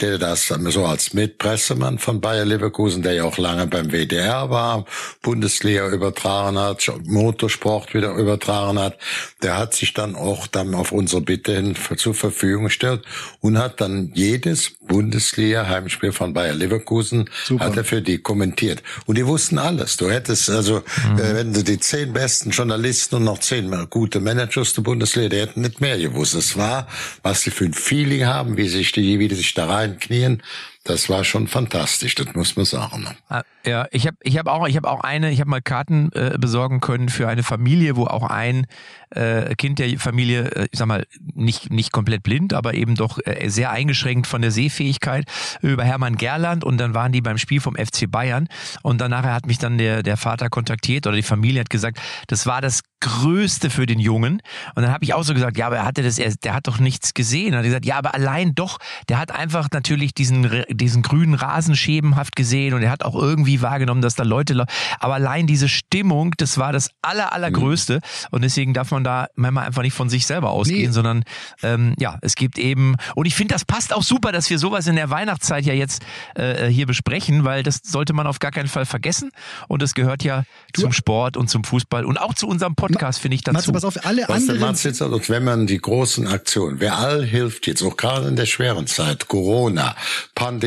[0.00, 4.84] der das so als Mitpressemann von Bayer Leverkusen, der ja auch lange beim WDR war,
[5.22, 8.98] Bundesliga übertragen hat, Motorsport wieder übertragen hat.
[9.42, 13.02] Der hat sich dann auch dann auf unsere Bitte hin zur Verfügung gestellt
[13.40, 17.64] und hat dann jedes Bundesliga-Heimspiel von Bayer Leverkusen Super.
[17.64, 18.82] hat er für die kommentiert.
[19.06, 19.96] Und die wussten alles.
[19.96, 24.20] Du hättest also, äh, wenn du die zehn besten Journalisten und noch zehn mehr gute
[24.20, 26.34] Managers der Bundesliga, die hätten nicht mehr gewusst.
[26.34, 26.88] Es war,
[27.22, 30.42] was sie für ein Feeling haben, wie sich die, wie die sich da reinknien.
[30.84, 33.06] Das war schon fantastisch, das muss man sagen.
[33.28, 36.12] Ah, Ja, ich habe ich hab auch ich habe auch eine, ich habe mal Karten
[36.12, 38.66] äh, besorgen können für eine Familie, wo auch ein
[39.10, 43.18] äh, Kind der Familie, äh, ich sag mal, nicht nicht komplett blind, aber eben doch
[43.24, 45.24] äh, sehr eingeschränkt von der Sehfähigkeit
[45.62, 48.48] über Hermann Gerland und dann waren die beim Spiel vom FC Bayern
[48.82, 52.46] und danach hat mich dann der der Vater kontaktiert oder die Familie hat gesagt, das
[52.46, 54.42] war das Größte für den Jungen
[54.74, 56.66] und dann habe ich auch so gesagt, ja, aber er hatte das, er, der hat
[56.66, 57.48] doch nichts gesehen.
[57.48, 60.44] Und er hat gesagt, ja, aber allein doch, der hat einfach natürlich diesen
[60.76, 64.66] diesen grünen Rasen schemenhaft gesehen und er hat auch irgendwie wahrgenommen, dass da Leute,
[65.00, 69.66] aber allein diese Stimmung, das war das aller allergrößte und deswegen darf man da manchmal
[69.66, 70.92] einfach nicht von sich selber ausgehen, Nee.
[70.92, 71.24] sondern
[71.62, 74.86] ähm, ja, es gibt eben und ich finde, das passt auch super, dass wir sowas
[74.86, 76.02] in der Weihnachtszeit ja jetzt
[76.34, 79.30] äh, hier besprechen, weil das sollte man auf gar keinen Fall vergessen
[79.68, 83.36] und das gehört ja zum Sport und zum Fußball und auch zu unserem Podcast finde
[83.36, 83.54] ich dazu.
[83.54, 84.60] Matze, pass auf, alle Was der anderen.
[84.60, 88.36] Mats jetzt und wenn man die großen Aktionen, wer all hilft jetzt, auch gerade in
[88.36, 89.94] der schweren Zeit, Corona,
[90.34, 90.63] Pandemie,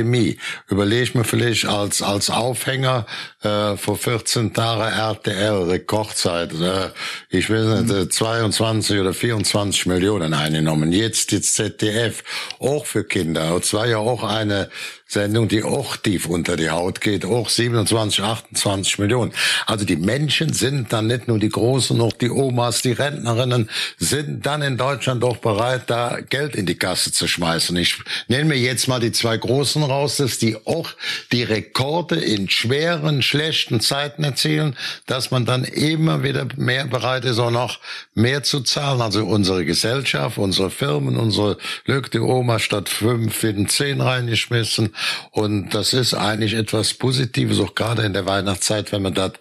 [0.70, 3.06] überlege ich mir vielleicht als, als Aufhänger
[3.44, 6.90] äh, vor 14 Tagen RTL, Rekordzeit, äh,
[7.30, 10.92] ich weiß nicht, äh, 22 oder 24 Millionen eingenommen.
[10.92, 12.24] Jetzt jetzt ZDF,
[12.60, 13.56] auch für Kinder.
[13.56, 14.70] Und zwar ja auch eine
[15.10, 19.32] Sendung, die auch tief unter die Haut geht, auch 27, 28 Millionen.
[19.66, 24.46] Also die Menschen sind dann nicht nur die Großen, noch die Omas, die Rentnerinnen sind
[24.46, 27.76] dann in Deutschland doch bereit, da Geld in die Kasse zu schmeißen.
[27.78, 30.90] Ich nenne mir jetzt mal die zwei Großen raus, dass die auch
[31.32, 37.40] die Rekorde in schweren, schlechten Zeiten erzielen, dass man dann immer wieder mehr bereit ist,
[37.40, 37.80] auch noch
[38.14, 39.02] mehr zu zahlen.
[39.02, 44.94] Also unsere Gesellschaft, unsere Firmen, unsere Glück, die Oma statt fünf in zehn reingeschmissen.
[45.32, 49.34] Und das ist eigentlich etwas Positives, auch gerade in der Weihnachtszeit, wenn man das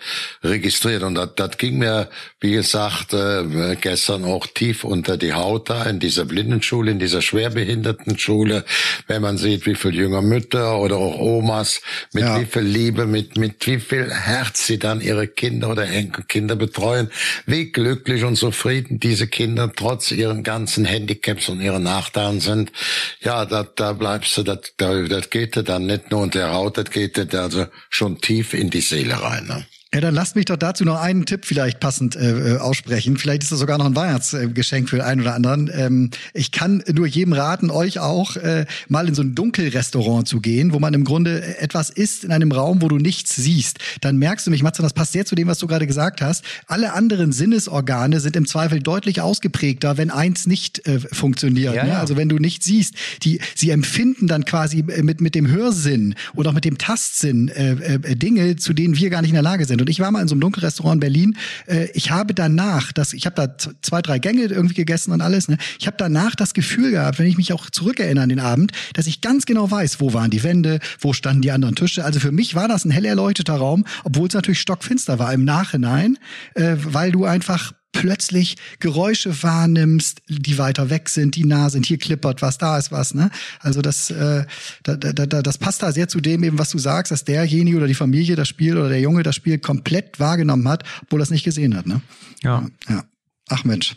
[0.42, 1.02] registriert.
[1.02, 2.08] Und das, ging mir,
[2.40, 7.22] wie gesagt, äh, gestern auch tief unter die Haut da in dieser Blindenschule, in dieser
[7.22, 8.64] Schwerbehindertenschule,
[9.06, 11.80] wenn man sieht, wie viele junge Mütter oder auch Omas
[12.12, 12.40] mit Ja.
[12.40, 17.10] wie viel Liebe, mit, mit wie viel Herz sie dann ihre Kinder oder Enkelkinder betreuen,
[17.46, 22.72] wie glücklich und zufrieden diese Kinder trotz ihren ganzen Handicaps und ihren Nachteilen sind.
[23.20, 26.52] Ja, da, da bleibst du, das, da, das geht dir dann nicht nur unter der
[26.52, 29.46] Haut, das geht dir also schon tief in die Seele rein.
[29.46, 29.66] Ne?
[29.96, 33.16] Ja, dann lasst mich doch dazu noch einen Tipp vielleicht passend äh, äh, aussprechen.
[33.16, 35.70] Vielleicht ist das sogar noch ein Weihnachtsgeschenk für den einen oder anderen.
[35.72, 40.42] Ähm, ich kann nur jedem raten, euch auch, äh, mal in so ein Dunkelrestaurant zu
[40.42, 43.78] gehen, wo man im Grunde etwas isst in einem Raum, wo du nichts siehst.
[44.02, 46.44] Dann merkst du mich, Matze, das passt sehr zu dem, was du gerade gesagt hast.
[46.66, 51.74] Alle anderen Sinnesorgane sind im Zweifel deutlich ausgeprägter, wenn eins nicht äh, funktioniert.
[51.74, 51.90] Ja, ne?
[51.92, 52.00] ja.
[52.00, 56.16] Also wenn du nicht siehst, die, sie empfinden dann quasi äh, mit, mit dem Hörsinn
[56.34, 59.42] oder auch mit dem Tastsinn äh, äh, Dinge, zu denen wir gar nicht in der
[59.42, 59.85] Lage sind.
[59.85, 61.36] Und ich war mal in so einem Dunkelrestaurant in Berlin.
[61.66, 65.48] Äh, ich habe danach, das, ich habe da zwei, drei Gänge irgendwie gegessen und alles.
[65.48, 65.58] Ne?
[65.78, 69.06] Ich habe danach das Gefühl gehabt, wenn ich mich auch zurückerinnere an den Abend, dass
[69.06, 72.04] ich ganz genau weiß, wo waren die Wände, wo standen die anderen Tische.
[72.04, 75.44] Also für mich war das ein hell erleuchteter Raum, obwohl es natürlich stockfinster war im
[75.44, 76.18] Nachhinein,
[76.54, 81.98] äh, weil du einfach plötzlich Geräusche wahrnimmst, die weiter weg sind, die nah sind, hier
[81.98, 83.30] klippert was, da ist was, ne?
[83.60, 84.44] Also das, äh,
[84.82, 87.76] da, da, da, das passt da sehr zu dem eben, was du sagst, dass derjenige
[87.76, 91.24] oder die Familie das Spiel oder der Junge das Spiel komplett wahrgenommen hat, obwohl er
[91.24, 92.00] es nicht gesehen hat, ne?
[92.42, 92.66] ja.
[92.88, 93.04] Ja.
[93.48, 93.94] Ach Mensch.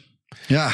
[0.47, 0.71] Ja.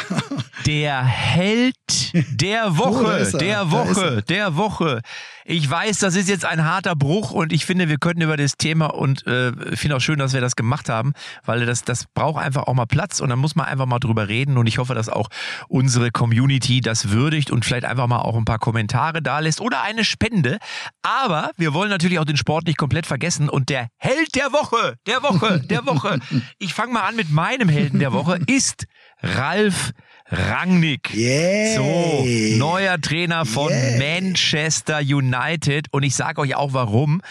[0.66, 1.76] Der Held
[2.14, 4.22] der Oh, Woche, er, der Woche, er.
[4.22, 5.02] der Woche.
[5.48, 8.58] Ich weiß, das ist jetzt ein harter Bruch und ich finde, wir könnten über das
[8.58, 11.14] Thema und äh, finde auch schön, dass wir das gemacht haben,
[11.46, 14.28] weil das, das braucht einfach auch mal Platz und dann muss man einfach mal drüber
[14.28, 15.30] reden und ich hoffe, dass auch
[15.68, 19.84] unsere Community das würdigt und vielleicht einfach mal auch ein paar Kommentare da lässt oder
[19.84, 20.58] eine Spende.
[21.04, 24.96] Aber wir wollen natürlich auch den Sport nicht komplett vergessen und der Held der Woche,
[25.06, 26.20] der Woche, der Woche.
[26.58, 28.88] Ich fange mal an mit meinem Helden der Woche ist
[29.22, 29.92] Ralf
[30.30, 31.14] Rangnick.
[31.14, 31.76] Yeah.
[31.76, 32.26] So,
[32.58, 33.98] neuer Trainer von Yeah.
[34.22, 35.88] Manchester United.
[35.92, 37.22] Und ich sage euch auch warum.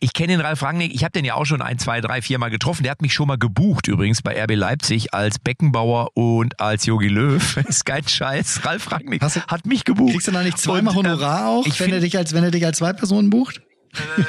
[0.00, 2.38] Ich kenne den Ralf Rangnick, ich habe den ja auch schon ein, zwei, drei, vier
[2.38, 2.82] Mal getroffen.
[2.82, 7.08] Der hat mich schon mal gebucht übrigens bei RB Leipzig als Beckenbauer und als Yogi
[7.08, 7.56] Löw.
[7.68, 8.66] ist kein Scheiß.
[8.66, 10.12] Ralf Rangnick du- hat mich gebucht.
[10.12, 12.44] Kriegst du da nicht zweimal Und, ähm, Honorar auch, ich wenn er dich als wenn
[12.44, 13.62] er dich als zwei Personen bucht?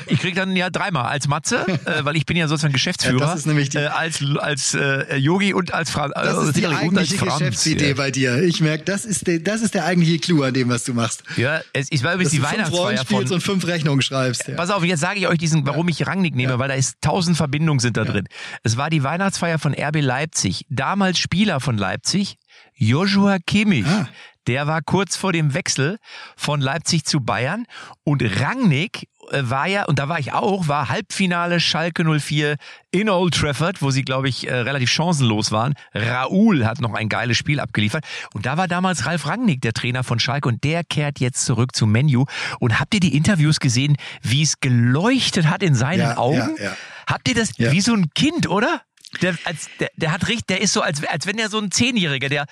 [0.08, 3.20] Ich krieg dann ja dreimal als Matze, äh, weil ich bin ja sozusagen Geschäftsführer.
[3.20, 6.14] Ja, das ist nämlich die- äh, als als äh, Yogi und als Franz.
[6.16, 8.42] Das ist die eigentliche Geschäftsidee bei dir.
[8.44, 11.24] Ich merke, das ist der, das ist der eigentliche Clou an dem, was du machst.
[11.38, 14.48] Ja, es, ich war übrigens die Weihnachtsfeier von spielst und fünf Rechnungen schreibst.
[14.48, 14.56] Ja.
[14.56, 17.38] Pass auf, jetzt sage ich euch diesen, warum ich Rangnick nehme, weil da ist tausend
[17.38, 18.28] Verbindungen sind da drin.
[18.64, 20.66] Es war die Weihnachtsfeier von RB Leipzig.
[20.70, 22.38] Damals Spieler von Leipzig,
[22.76, 23.86] Joshua Kimmich.
[23.86, 24.08] Ah.
[24.48, 25.98] Der war kurz vor dem Wechsel
[26.36, 27.66] von Leipzig zu Bayern
[28.04, 32.58] und Rangnick äh, war ja, und da war ich auch, war Halbfinale Schalke 04
[32.92, 35.74] in Old Trafford, wo sie, glaube ich, äh, relativ chancenlos waren.
[35.94, 38.04] Raoul hat noch ein geiles Spiel abgeliefert.
[38.34, 41.76] Und da war damals Ralf Rangnick, der Trainer von Schalke, und der kehrt jetzt zurück
[41.76, 42.26] zum Menu.
[42.60, 46.56] Und habt ihr die Interviews gesehen, wie es geleuchtet hat in seinen Ja, Augen?
[46.58, 46.78] ja, ja.
[47.08, 48.82] Habt ihr das wie so ein Kind, oder?
[49.22, 51.72] Der, als, der, der hat richtig, der ist so, als, als wenn er so ein
[51.72, 52.46] Zehnjähriger, der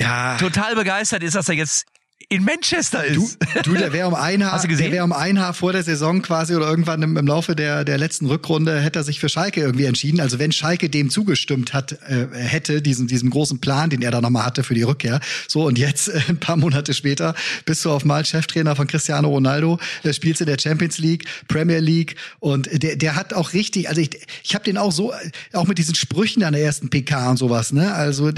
[0.00, 0.36] Ja.
[0.38, 1.86] total begeistert ist, dass er jetzt
[2.28, 3.38] in Manchester Du, ist.
[3.64, 6.22] du, der wäre um ein Haar, du der wäre um ein Haar vor der Saison
[6.22, 9.60] quasi oder irgendwann im, im Laufe der, der letzten Rückrunde hätte er sich für Schalke
[9.60, 10.20] irgendwie entschieden.
[10.20, 14.20] Also wenn Schalke dem zugestimmt hat, äh, hätte, diesem, diesem großen Plan, den er da
[14.20, 15.20] nochmal hatte für die Rückkehr.
[15.48, 17.34] So, und jetzt, äh, ein paar Monate später,
[17.64, 21.78] bist du auf mal Cheftrainer von Cristiano Ronaldo, äh, spielst in der Champions League, Premier
[21.80, 25.16] League und der, der hat auch richtig, also ich, ich habe den auch so, äh,
[25.52, 27.94] auch mit diesen Sprüchen an der ersten PK und sowas, ne?
[27.94, 28.30] Also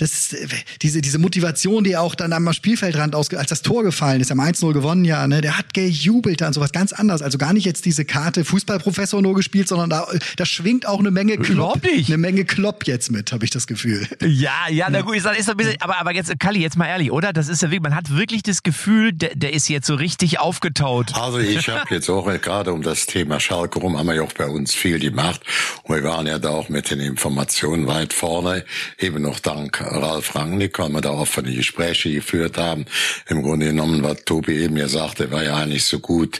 [0.00, 0.48] das, äh,
[0.82, 4.40] diese, diese Motivation, die auch dann am Spielfeldrand ausge als das Tor gefallen ist, am
[4.40, 7.22] 1-0 gewonnen, ja, ne, der hat gejubelt da und sowas ganz anders.
[7.22, 11.10] Also gar nicht jetzt diese Karte Fußballprofessor nur gespielt, sondern da, da schwingt auch eine
[11.10, 14.06] Menge Klopp, eine Menge Klopp jetzt mit, habe ich das Gefühl.
[14.22, 17.10] Ja, ja, na gut, ist, ist ein bisschen, aber, aber jetzt, Kalli, jetzt mal ehrlich,
[17.10, 17.32] oder?
[17.32, 20.38] Das ist ja wirklich, man hat wirklich das Gefühl, der, der ist jetzt so richtig
[20.38, 21.14] aufgetaut.
[21.14, 24.32] Also ich habe jetzt auch gerade um das Thema Schalke rum, haben wir ja auch
[24.32, 25.40] bei uns viel gemacht.
[25.82, 28.64] Und wir waren ja da auch mit den Informationen weit vorne,
[28.98, 32.86] eben noch dank Ralf Rangnick, weil wir da offene Gespräche geführt haben.
[33.28, 36.38] Im Grunde genommen, was Tobi eben ja sagte, war ja eigentlich so gut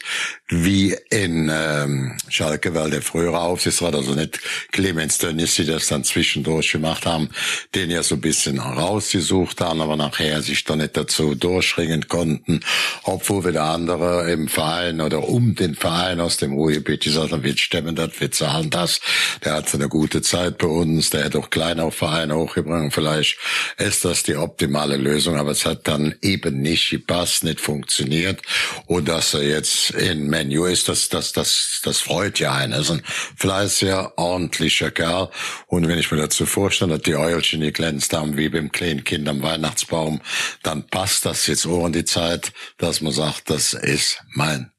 [0.49, 4.41] wie in ähm, Schalke, weil der frühere Aufsichtsrat, also nicht
[4.73, 7.31] Clemens Dönnies, die das dann zwischendurch gemacht haben,
[7.75, 12.61] den ja so ein bisschen rausgesucht haben, aber nachher sich doch nicht dazu durchringen konnten,
[13.05, 17.45] obwohl wir der andere im Verein oder um den Verein aus dem Ruhrgebiet gesagt haben,
[17.45, 19.01] wir stemmen das, wir zahlen das.
[19.45, 22.93] Der hatte eine gute Zeit bei uns, der hat auch kleine Vereine hochgebracht.
[22.93, 23.39] Vielleicht
[23.77, 28.43] ist das die optimale Lösung, aber es hat dann eben nicht gepasst, nicht funktioniert.
[28.87, 32.73] Und dass er jetzt in Menu ist, das, das, das, das freut ja einen.
[32.73, 33.03] Er ist ein
[33.37, 35.31] fleißiger, ordentlicher Kerl.
[35.67, 39.29] Und wenn ich mir dazu vorstelle, dass die Eulchen geglänzt haben wie beim kleinen Kind
[39.29, 40.21] am Weihnachtsbaum,
[40.63, 44.71] dann passt das jetzt auch in die Zeit, dass man sagt, das ist mein,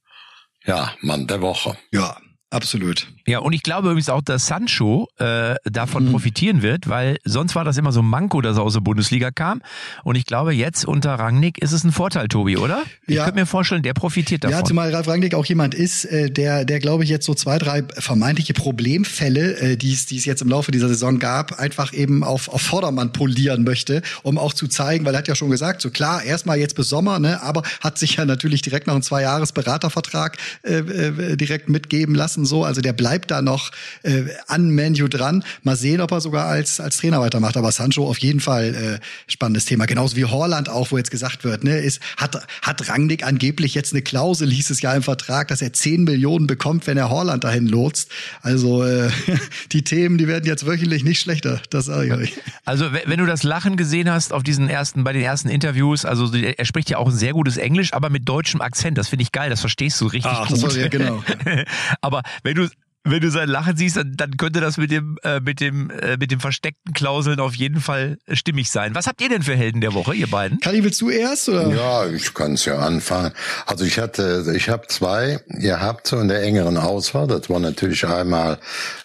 [0.65, 1.77] ja, Mann der Woche.
[1.91, 2.17] Ja,
[2.49, 3.07] absolut.
[3.27, 7.63] Ja, und ich glaube übrigens auch, dass Sancho äh, davon profitieren wird, weil sonst war
[7.63, 9.61] das immer so ein Manko, dass er aus der Bundesliga kam.
[10.03, 12.81] Und ich glaube, jetzt unter Rangnick ist es ein Vorteil, Tobi, oder?
[13.07, 13.25] Ich Ja.
[13.25, 14.57] könnte mir vorstellen, der profitiert davon.
[14.59, 17.57] Ja, zumal Ralf Rangnick auch jemand ist, äh, der, der glaube ich jetzt so zwei,
[17.57, 21.93] drei vermeintliche Problemfälle, äh, die es die es jetzt im Laufe dieser Saison gab, einfach
[21.93, 25.49] eben auf, auf Vordermann polieren möchte, um auch zu zeigen, weil er hat ja schon
[25.49, 28.93] gesagt, so klar, erstmal jetzt bis Sommer, ne, aber hat sich ja natürlich direkt noch
[28.95, 33.71] einen Zwei-Jahres-Beratervertrag äh, äh, direkt mitgeben lassen, so, also der bleibt da noch
[34.03, 35.43] äh, an Manu dran.
[35.63, 39.31] Mal sehen, ob er sogar als, als Trainer weitermacht, aber Sancho auf jeden Fall äh,
[39.31, 43.23] spannendes Thema, genauso wie Horland auch, wo jetzt gesagt wird, ne, ist, hat, hat Rangnick
[43.23, 46.97] angeblich jetzt eine Klausel, hieß es ja im Vertrag, dass er 10 Millionen bekommt, wenn
[46.97, 48.11] er Horland dahin lotst.
[48.41, 49.09] Also äh,
[49.71, 52.33] die Themen, die werden jetzt wöchentlich nicht schlechter, das sage ich euch.
[52.65, 56.05] Also wenn wenn du das Lachen gesehen hast auf diesen ersten, bei den ersten Interviews,
[56.05, 58.97] also er spricht ja auch ein sehr gutes Englisch, aber mit deutschem Akzent.
[58.97, 60.63] Das finde ich geil, das verstehst du richtig Ach, gut.
[60.63, 61.21] das war ja genau.
[62.01, 62.69] aber wenn du
[63.03, 66.17] wenn du sein Lachen siehst, dann, dann könnte das mit dem äh, mit dem äh,
[66.17, 68.93] mit dem versteckten Klauseln auf jeden Fall stimmig sein.
[68.93, 70.59] Was habt ihr denn für Helden der Woche, ihr beiden?
[70.59, 71.49] Kali, willst du erst?
[71.49, 71.67] Oder?
[71.73, 73.31] Ja, ich kann es ja anfangen.
[73.65, 77.27] Also ich hatte, ich habe zwei gehabt so in der engeren Auswahl.
[77.27, 78.59] Das war natürlich einmal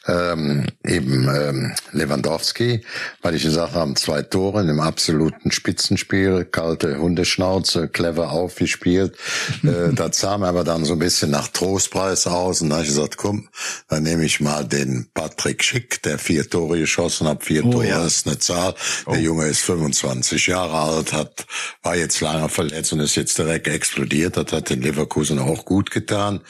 [0.07, 2.85] ähm, eben ähm, Lewandowski,
[3.23, 9.17] weil ich gesagt habe, zwei Tore in einem absoluten Spitzenspiel, kalte Hundeschnauze, clever aufgespielt.
[9.63, 12.85] äh, das sah mir aber dann so ein bisschen nach Trostpreis aus und da habe
[12.85, 13.49] ich gesagt, komm,
[13.88, 17.44] dann nehme ich mal den Patrick Schick, der vier Tore geschossen hat.
[17.44, 18.05] Vier Oh, Tore ja.
[18.05, 18.75] ist eine Zahl.
[19.07, 21.46] Der Junge ist 25 Jahre alt, hat
[21.83, 24.37] war jetzt lange verletzt und ist jetzt direkt explodiert.
[24.37, 26.40] Das hat den Leverkusen auch gut getan.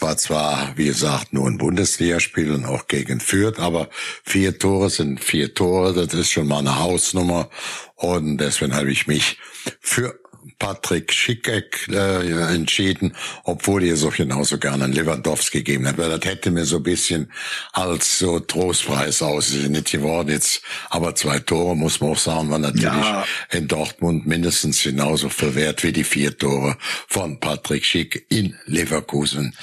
[0.00, 3.88] War zwar, wie gesagt, nur ein Bundesligaspiel und auch gegen Fürth, aber
[4.24, 5.94] vier Tore sind vier Tore.
[5.94, 7.48] Das ist schon mal eine Hausnummer.
[7.96, 9.38] Und deswegen habe ich mich
[9.80, 10.18] für
[10.58, 15.98] Patrick Schickek äh, entschieden, obwohl ihr so genauso gerne einen Lewandowski gegeben habt.
[15.98, 17.30] Weil das hätte mir so ein bisschen
[17.72, 20.62] als so Trostpreis aus nicht geworden jetzt.
[20.90, 23.24] Aber zwei Tore, muss man auch sagen, war natürlich Ja.
[23.50, 26.76] in Dortmund mindestens genauso viel wert wie die vier Tore
[27.08, 29.56] von Patrick Schick in Leverkusen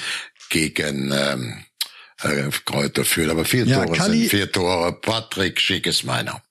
[0.50, 1.64] gegen ähm,
[2.22, 3.30] äh, Kräuter Fürth.
[3.30, 4.94] Aber vier Ja, Tore Kalli- sind vier Tore.
[4.94, 6.42] Patrick Schick ist meiner.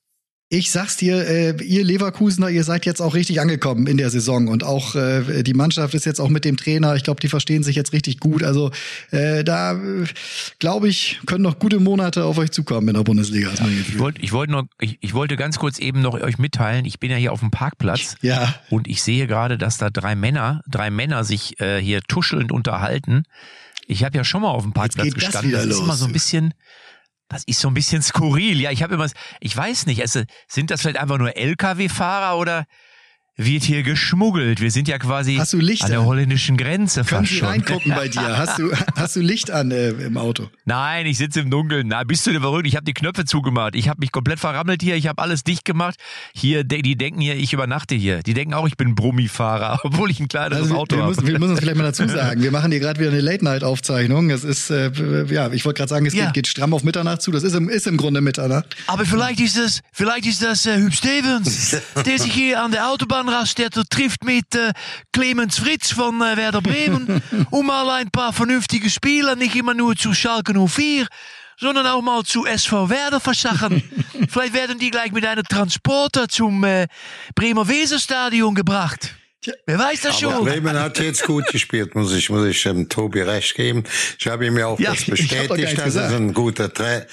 [0.51, 4.47] Ich sag's dir, äh, ihr Leverkusener, ihr seid jetzt auch richtig angekommen in der Saison
[4.47, 6.95] und auch äh, die Mannschaft ist jetzt auch mit dem Trainer.
[6.95, 8.41] Ich glaube, die verstehen sich jetzt richtig gut.
[8.43, 8.71] Also
[9.11, 9.79] äh, da
[10.57, 13.51] glaube ich, können noch gute Monate auf euch zukommen in der Bundesliga.
[13.59, 16.83] mein Ich wollte ich wollte noch ich, ich wollte ganz kurz eben noch euch mitteilen,
[16.85, 18.55] ich bin ja hier auf dem Parkplatz Ja.
[18.71, 23.21] und ich sehe gerade, dass da drei Männer, drei Männer sich äh, hier tuschelnd unterhalten.
[23.85, 25.51] Ich habe ja schon mal auf dem Parkplatz geht das gestanden.
[25.51, 25.83] wieder Das, ist los.
[25.85, 26.55] immer so ein bisschen,
[27.29, 28.59] das ist so ein bisschen skurril.
[28.59, 29.07] Ja, ich habe immer,
[29.39, 32.65] ich weiß nicht, also, sind das vielleicht einfach nur LKW-Fahrer oder
[33.41, 34.59] wird hier geschmuggelt?
[34.61, 35.85] Wir sind ja quasi Hast du Lichter?
[35.85, 37.47] an der holländischen Grenze Können fast Sie schon.
[37.47, 38.37] reingucken bei dir?
[38.37, 40.49] Hast du, hast du Licht an äh, im Auto?
[40.65, 41.87] Nein, ich sitze im Dunkeln.
[41.87, 42.67] Na, bist du denn verrückt?
[42.67, 43.75] Ich habe die Knöpfe zugemacht.
[43.75, 44.95] Ich habe mich komplett verrammelt hier.
[44.95, 45.95] Ich habe alles dicht gemacht.
[46.33, 48.21] Hier, die denken hier, ich übernachte hier.
[48.23, 51.15] Die denken auch, ich bin Brummifahrer, obwohl ich ein kleineres Also Auto habe.
[51.25, 52.43] wir müssen es vielleicht mal dazu sagen.
[52.43, 54.29] Wir machen hier gerade wieder eine Late-Night-Aufzeichnung.
[54.29, 54.91] Es ist, äh,
[55.33, 56.25] ja, ich wollte gerade sagen, es Ja.
[56.25, 57.31] geht, geht stramm auf Mitternacht zu.
[57.31, 58.75] Das ist im, ist im Grunde Mitternacht.
[58.87, 62.85] Aber vielleicht ist das, vielleicht ist das äh, Hüb Stevens, der sich hier an der
[63.29, 64.73] Autobahnraststätte trifft mit äh,
[65.13, 69.95] Clemens Fritz von äh, Werder Bremen, um mal ein paar vernünftige Spieler, nicht immer nur
[69.95, 71.07] zu Schalke 04,
[71.57, 73.83] sondern auch mal zu SV Werder verschachen.
[74.29, 76.87] vielleicht werden die gleich mit einem Transporter zum äh,
[77.35, 79.15] Bremer Weserstadion gebracht.
[79.65, 80.45] Wer weiß das Aber schon?
[80.45, 83.83] Bremen hat jetzt gut gespielt, muss ich, muss ich ähm, Tobi recht geben.
[84.17, 86.13] Ich habe ihm ja auch Ja, das bestätigt, dass gesagt.
[86.13, 87.05] ein guter Trainer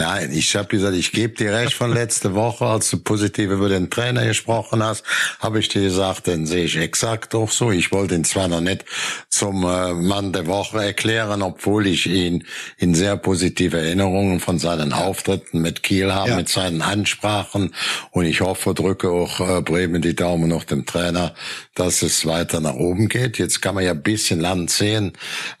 [0.00, 3.68] Nein, ich habe gesagt, ich gebe dir recht von letzte Woche, als du positiv über
[3.68, 5.02] den Trainer gesprochen hast,
[5.40, 7.72] habe ich dir gesagt, den sehe ich exakt auch so.
[7.72, 8.84] Ich wollte ihn zwar noch nicht
[9.28, 12.44] zum äh, Mann der Woche erklären, obwohl ich ihn
[12.76, 16.36] in sehr positive Erinnerungen von seinen Auftritten mit Kiel habe, Ja.
[16.36, 17.74] mit seinen Ansprachen
[18.12, 21.34] und ich hoffe, drücke auch äh, Bremen die Daumen noch dem Trainer,
[21.74, 23.38] dass es weiter nach oben geht.
[23.38, 25.12] Jetzt kann man ja ein bisschen Land sehen,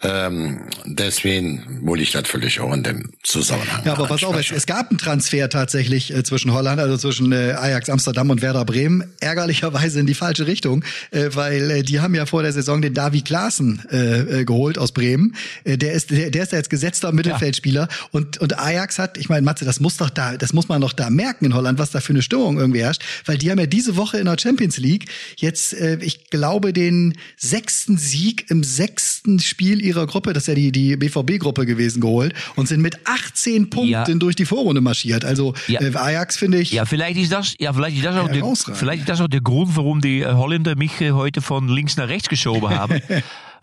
[0.02, 3.94] ähm, deswegen wollte ich natürlich auch in dem Zusammenhang Ja,
[4.32, 8.30] pass auf, es, gab einen Transfer tatsächlich äh, zwischen Holland, also zwischen äh, Ajax Amsterdam
[8.30, 9.04] und Werder Bremen.
[9.20, 12.94] Ärgerlicherweise in die falsche Richtung, äh, weil äh, die haben ja vor der Saison den
[12.94, 15.34] Davi Klaassen äh, äh, geholt aus Bremen.
[15.64, 19.28] Äh, der ist der, der ist ja jetzt gesetzter Mittelfeldspieler und und Ajax hat, ich
[19.28, 21.90] meine, Matze, das muss doch da, das muss man doch da merken in Holland, was
[21.90, 24.78] da für eine Stimmung irgendwie herrscht, weil die haben ja diese Woche in der Champions
[24.78, 30.48] League jetzt, äh, ich glaube, den sechsten Sieg im sechsten Spiel ihrer Gruppe, das ist
[30.48, 34.04] ja die die BVB-Gruppe gewesen, geholt und sind mit 18 Punkten Ja.
[34.18, 35.24] Durch die Vorrunde marschiert.
[35.24, 35.80] Also Ja.
[35.80, 36.70] äh, Ajax finde ich.
[36.72, 39.40] Ja, vielleicht ist das, ja, vielleicht ist das auch, der, vielleicht ist das auch der
[39.40, 43.00] Grund, warum die äh, Holländer mich äh, heute von links nach rechts geschoben haben.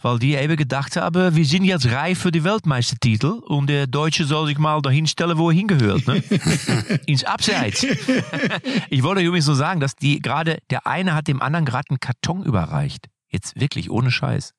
[0.02, 4.26] Weil die eben gedacht haben, wir sind jetzt reif für die Weltmeistertitel und der Deutsche
[4.26, 6.22] soll sich mal dahin stellen, wo er hingehört, ne?
[7.08, 7.84] Ins Abseits.
[8.89, 12.00] ich wollte übrigens nur sagen, dass die gerade, der eine hat dem anderen gerade einen
[12.00, 13.08] Karton überreicht.
[13.30, 14.54] Jetzt wirklich, ohne Scheiß.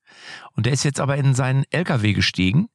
[0.56, 2.66] Und der ist jetzt aber in seinen LKW gestiegen.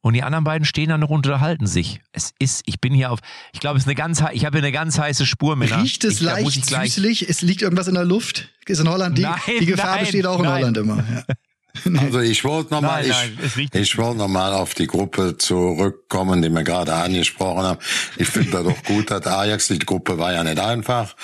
[0.00, 2.00] Und die anderen beiden stehen da noch und unterhalten sich.
[2.12, 3.18] Es ist, ich bin hier auf,
[3.52, 5.82] ich glaube, es ist eine ganz, ich habe hier eine ganz heiße Spur, Männer.
[5.82, 7.28] Riecht es ich, leicht süßlich?
[7.28, 8.48] Es liegt irgendwas in der Luft?
[8.66, 10.54] Ist in Holland die, Nein, die Gefahr nein, besteht auch in nein.
[10.54, 10.96] Holland immer.
[10.96, 11.34] Ja.
[11.98, 14.74] Also ich wollte noch mal, Nein, nein, es riecht ich, ich wollte noch mal auf
[14.74, 17.80] die Gruppe zurückkommen, die wir gerade angesprochen haben.
[18.16, 21.14] Ich finde das doch gut, dass Ajax, die Gruppe war ja nicht einfach.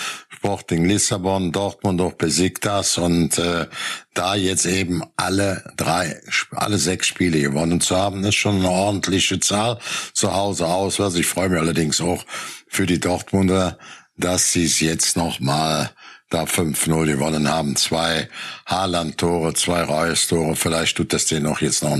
[0.44, 3.66] Sporting Lissabon, Dortmund auch besiegt das und äh,
[4.12, 9.40] da jetzt eben alle drei, alle sechs Spiele gewonnen zu haben, ist schon eine ordentliche
[9.40, 9.78] Zahl
[10.12, 11.16] zu Hause auswärts.
[11.16, 12.24] Ich freue mich allerdings auch
[12.68, 13.78] für die Dortmunder,
[14.16, 15.90] dass sie es jetzt noch mal
[16.30, 17.76] da 5-0 gewonnen haben.
[17.76, 18.28] Zwei
[18.66, 20.56] Haaland-Tore, zwei Reus-Tore.
[20.56, 21.94] Vielleicht tut das denen auch jetzt noch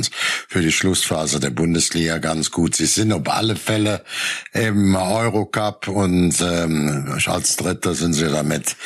[0.48, 2.74] für die Schlussphase der Bundesliga ganz gut.
[2.77, 4.03] Sie sind auf alle Fälle
[4.53, 8.77] im Eurocup und ähm, als Dritter sind sie damit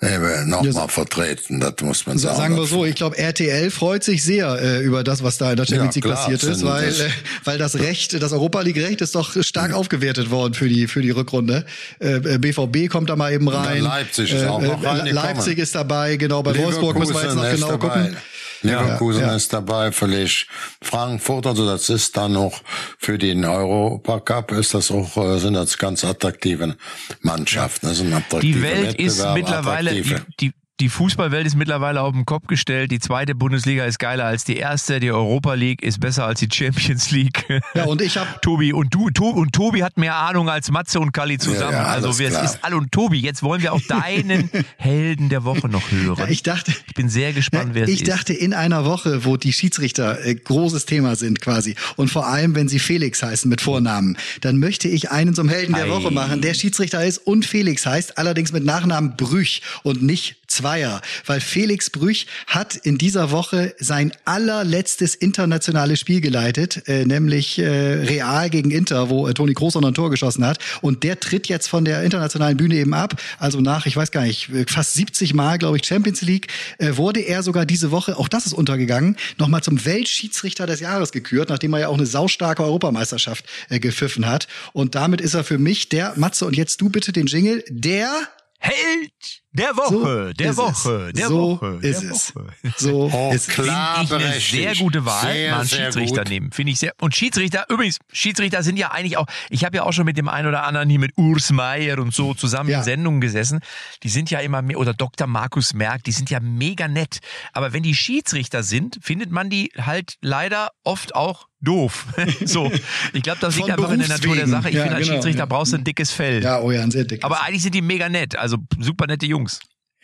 [0.00, 1.60] äh, nochmal vertreten.
[1.60, 2.36] Das muss man sagen.
[2.36, 5.56] Sagen wir so, ich glaube, RTL freut sich sehr äh, über das, was da in
[5.56, 7.10] der Champions Ja, League klar, passiert ist, weil, das- äh,
[7.44, 11.02] weil das Recht, das Europa League Recht ist doch stark aufgewertet worden für die, für
[11.02, 11.64] die Rückrunde.
[12.00, 13.82] Äh, äh, BVB kommt da mal eben rein.
[13.82, 15.14] Leipzig ist auch noch äh, reingekommen.
[15.14, 16.42] Leipzig ist dabei, genau.
[16.42, 18.02] Bei Wolfsburg müssen wir jetzt noch Leverkusen genau ist dabei.
[18.02, 18.16] gucken.
[18.62, 19.36] Leverkusen Ja, ja.
[19.36, 20.48] ist dabei, vielleicht
[20.82, 22.60] Frankfurt, also das ist dann noch
[22.98, 26.76] für den Europacup ist das auch, äh, sind das ganz attraktive
[27.20, 27.86] Mannschaften.
[27.86, 32.24] Das sind attraktive die Welt ist mittlerweile, die, die, die Fußballwelt ist mittlerweile auf den
[32.24, 32.92] Kopf gestellt.
[32.92, 35.00] Die zweite Bundesliga ist geiler als die erste.
[35.00, 37.44] Die Europa League ist besser als die Champions League.
[37.74, 41.00] Ja, und ich habe Tobi und du, to, und Tobi hat mehr Ahnung als Matze
[41.00, 41.72] und Kali zusammen.
[41.72, 43.18] Ja, ja, also wir, es ist all und Tobi.
[43.18, 46.30] Jetzt wollen wir auch deinen Helden der Woche noch hören.
[46.30, 48.10] ich dachte, ich bin sehr gespannt, wer es ich ist.
[48.10, 52.54] dachte, in einer Woche, wo die Schiedsrichter äh, großes Thema sind quasi und vor allem,
[52.54, 55.90] wenn sie Felix heißen mit Vornamen, dann möchte ich einen zum Helden der Ei.
[55.90, 61.00] Woche machen, der Schiedsrichter ist und Felix heißt, allerdings mit Nachnamen Brüch und nicht Zweier,
[61.26, 67.68] weil Felix Brüch hat in dieser Woche sein allerletztes internationales Spiel geleitet, äh, nämlich äh,
[67.68, 70.58] Real gegen Inter, wo äh, Toni Kroos noch ein Tor geschossen hat.
[70.80, 74.22] Und der tritt jetzt von der internationalen Bühne eben ab, also nach, ich weiß gar
[74.22, 78.16] nicht, äh, fast 70 Mal, glaube ich, Champions League, äh, wurde er sogar diese Woche,
[78.16, 82.06] auch das ist untergegangen, nochmal zum Weltschiedsrichter des Jahres gekürt, nachdem er ja auch eine
[82.06, 84.48] saustarke Europameisterschaft äh, gepfiffen hat.
[84.72, 88.10] Und damit ist er für mich der, Matze, und jetzt du bitte den Jingle, der
[88.58, 91.12] Held der Woche, der ist Woche, es.
[91.14, 92.36] der so Woche, ist der es.
[92.36, 92.46] Woche.
[92.76, 93.54] So Oh, ist es.
[93.54, 94.06] klar.
[94.06, 96.28] Finde ich eine sehr gute Wahl, Sehr, mal einen Schiedsrichter gut.
[96.28, 96.52] nehmen.
[96.52, 96.92] Finde ich sehr.
[97.00, 100.28] Und Schiedsrichter, übrigens, Schiedsrichter sind ja eigentlich auch, ich habe ja auch schon mit dem
[100.28, 102.78] einen oder anderen hier mit Urs Meier und so zusammen Ja.
[102.78, 103.60] in Sendungen gesessen.
[104.02, 105.26] Die sind ja immer, me- oder Dr.
[105.26, 107.18] Markus Merck, die sind ja mega nett.
[107.52, 112.06] Aber wenn die Schiedsrichter sind, findet man die halt leider oft auch doof.
[112.44, 112.70] so.
[113.12, 114.46] Ich glaube, das liegt einfach in der Natur der.
[114.46, 114.68] Sache.
[114.68, 115.46] Ich Ja, finde, als genau, Schiedsrichter ja.
[115.46, 116.42] brauchst du ein dickes Fell.
[116.42, 117.24] Ja, oh ja, ein sehr dickes.
[117.24, 119.37] Aber eigentlich sind die mega nett, also super nette Jungs.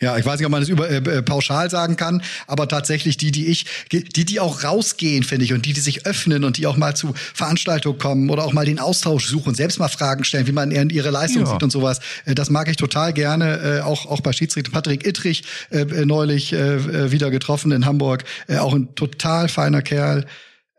[0.00, 3.16] Ja, ich weiß nicht, ob man das über, äh, äh, pauschal sagen kann, aber tatsächlich
[3.16, 6.56] die, die ich, die, die auch rausgehen, finde ich, und die, die sich öffnen und
[6.56, 10.24] die auch mal zu Veranstaltungen kommen oder auch mal den Austausch suchen, selbst mal Fragen
[10.24, 11.52] stellen, wie man in ihre Leistung Ja.
[11.52, 12.00] sieht und sowas.
[12.24, 16.04] Äh, Das mag ich total gerne, äh, auch, auch bei Schiedsrichter Patrick Ittrich äh, äh,
[16.04, 20.26] neulich äh, wieder getroffen in Hamburg, äh, auch ein total feiner Kerl.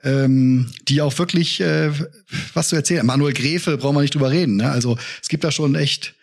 [0.04, 1.90] Ähm, die auch wirklich äh,
[2.54, 3.04] was zu erzählen.
[3.06, 4.58] Manuel Gräfe brauchen wir nicht drüber reden.
[4.58, 4.70] Ne?
[4.70, 6.15] Also es gibt da schon echt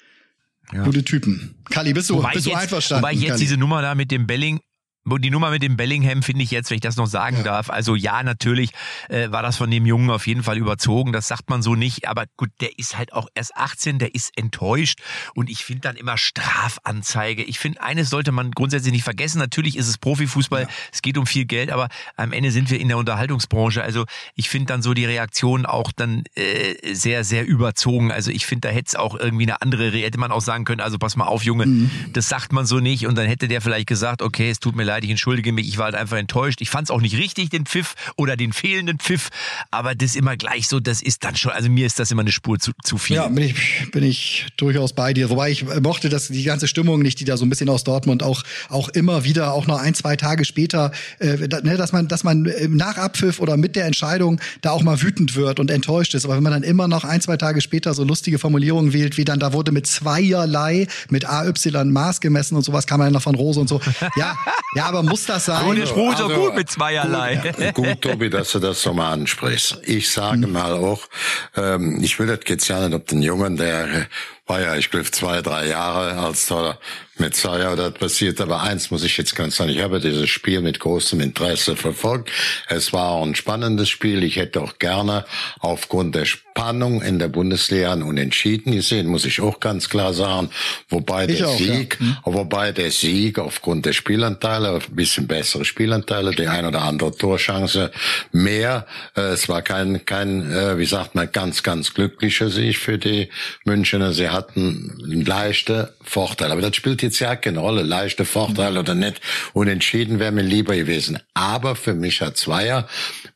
[0.85, 1.55] gute Typen.
[1.71, 3.03] Kali, bist du, Wobei bist du jetzt, einverstanden?
[3.03, 3.41] wobei ich jetzt Kali?
[3.41, 4.61] diese Nummer da mit dem Belling,
[5.05, 7.71] wo die Nummer mit dem Bellingham finde ich jetzt, wenn ich das noch sagen darf.
[7.71, 8.71] Also ja, natürlich
[9.09, 11.13] äh, war das von dem Jungen auf jeden Fall überzogen.
[11.13, 12.07] Das sagt man so nicht.
[12.09, 15.01] Aber gut, der ist halt auch erst 18, der ist enttäuscht.
[15.35, 17.43] Und ich finde dann immer Strafanzeige.
[17.43, 19.39] Ich finde, eines sollte man grundsätzlich nicht vergessen.
[19.39, 22.89] Natürlich ist es Profifußball, es geht um viel Geld, aber am Ende sind wir in
[22.89, 23.83] der Unterhaltungsbranche.
[23.83, 28.13] Also ich finde dann so die Reaktion auch dann äh, sehr, sehr überzogen.
[28.13, 30.65] Also ich finde, da hätte es auch irgendwie eine andere, Re- hätte man auch sagen
[30.65, 33.07] können, also pass mal auf, Junge, das sagt man so nicht.
[33.07, 35.79] Und dann hätte der vielleicht gesagt, okay, es tut mir leid, ich entschuldige mich, ich
[35.79, 36.61] war halt einfach enttäuscht.
[36.61, 39.31] Ich fand es auch nicht richtig, den Pfiff oder den fehlenden Pfiff.
[39.71, 42.33] Aber das immer gleich so, das ist dann schon, also mir ist das immer eine
[42.33, 43.17] Spur zu, zu viel.
[43.17, 45.31] Ja, bin ich, bin ich durchaus bei dir.
[45.31, 48.23] Wobei ich mochte das, die ganze Stimmung nicht, die da so ein bisschen aus Dortmund
[48.23, 52.25] auch, auch immer wieder, auch noch ein, zwei Tage später, äh, ne, dass man, dass
[52.25, 56.15] man äh, nach Abpfiff oder mit der Entscheidung da auch mal wütend wird und enttäuscht
[56.15, 56.25] ist.
[56.25, 59.25] Aber wenn man dann immer noch ein, zwei Tage später so lustige Formulierungen wählt, wie
[59.25, 61.53] dann, da wurde mit zweierlei, mit AY
[61.85, 63.81] Maß gemessen und sowas, kam man noch von Rose und so.
[64.17, 64.37] Ja,
[64.77, 65.65] ja, aber muss das sein?
[65.67, 67.73] Und der Spruch ist auch Also, gut mit zweierlei.
[67.75, 69.81] Gut, Tobi, dass du das so mal ansprichst.
[69.85, 71.09] Ich sage mal auch,
[71.57, 74.07] ähm, ich will das jetzt ja nicht, ob den Jungen, der
[74.47, 76.79] war ja, ich glaube, zwei, drei Jahre, als da
[77.23, 78.41] mit das passiert.
[78.41, 82.31] Aber eins muss ich jetzt ganz sagen, ich habe dieses Spiel mit großem Interesse verfolgt.
[82.69, 84.23] Es war ein spannendes Spiel.
[84.25, 85.25] Ich hätte auch gerne
[85.61, 90.51] aufgrund der Spannung in der Bundesliga einen Unentschieden gesehen, muss ich auch ganz klar sagen.
[90.91, 91.75] Wobei Ich der auch, ja.
[91.75, 97.17] Sieg, wobei der Sieg aufgrund der Spielanteile, ein bisschen bessere Spielanteile, die ein oder andere
[97.17, 97.91] Torchance
[98.33, 98.87] mehr.
[99.17, 103.31] Äh, es war kein, kein, äh, wie sagt man, ganz, ganz glücklicher Sieg für die
[103.65, 104.13] Münchner.
[104.13, 106.53] Sie hatten leichte Vorteile.
[106.53, 107.83] Aber das spielt jetzt ja keine Rolle.
[107.83, 109.21] Leichte Vorteile oder nicht.
[109.53, 111.19] Unentschieden wäre mir lieber gewesen.
[111.35, 112.89] Aber für mich hat Zweier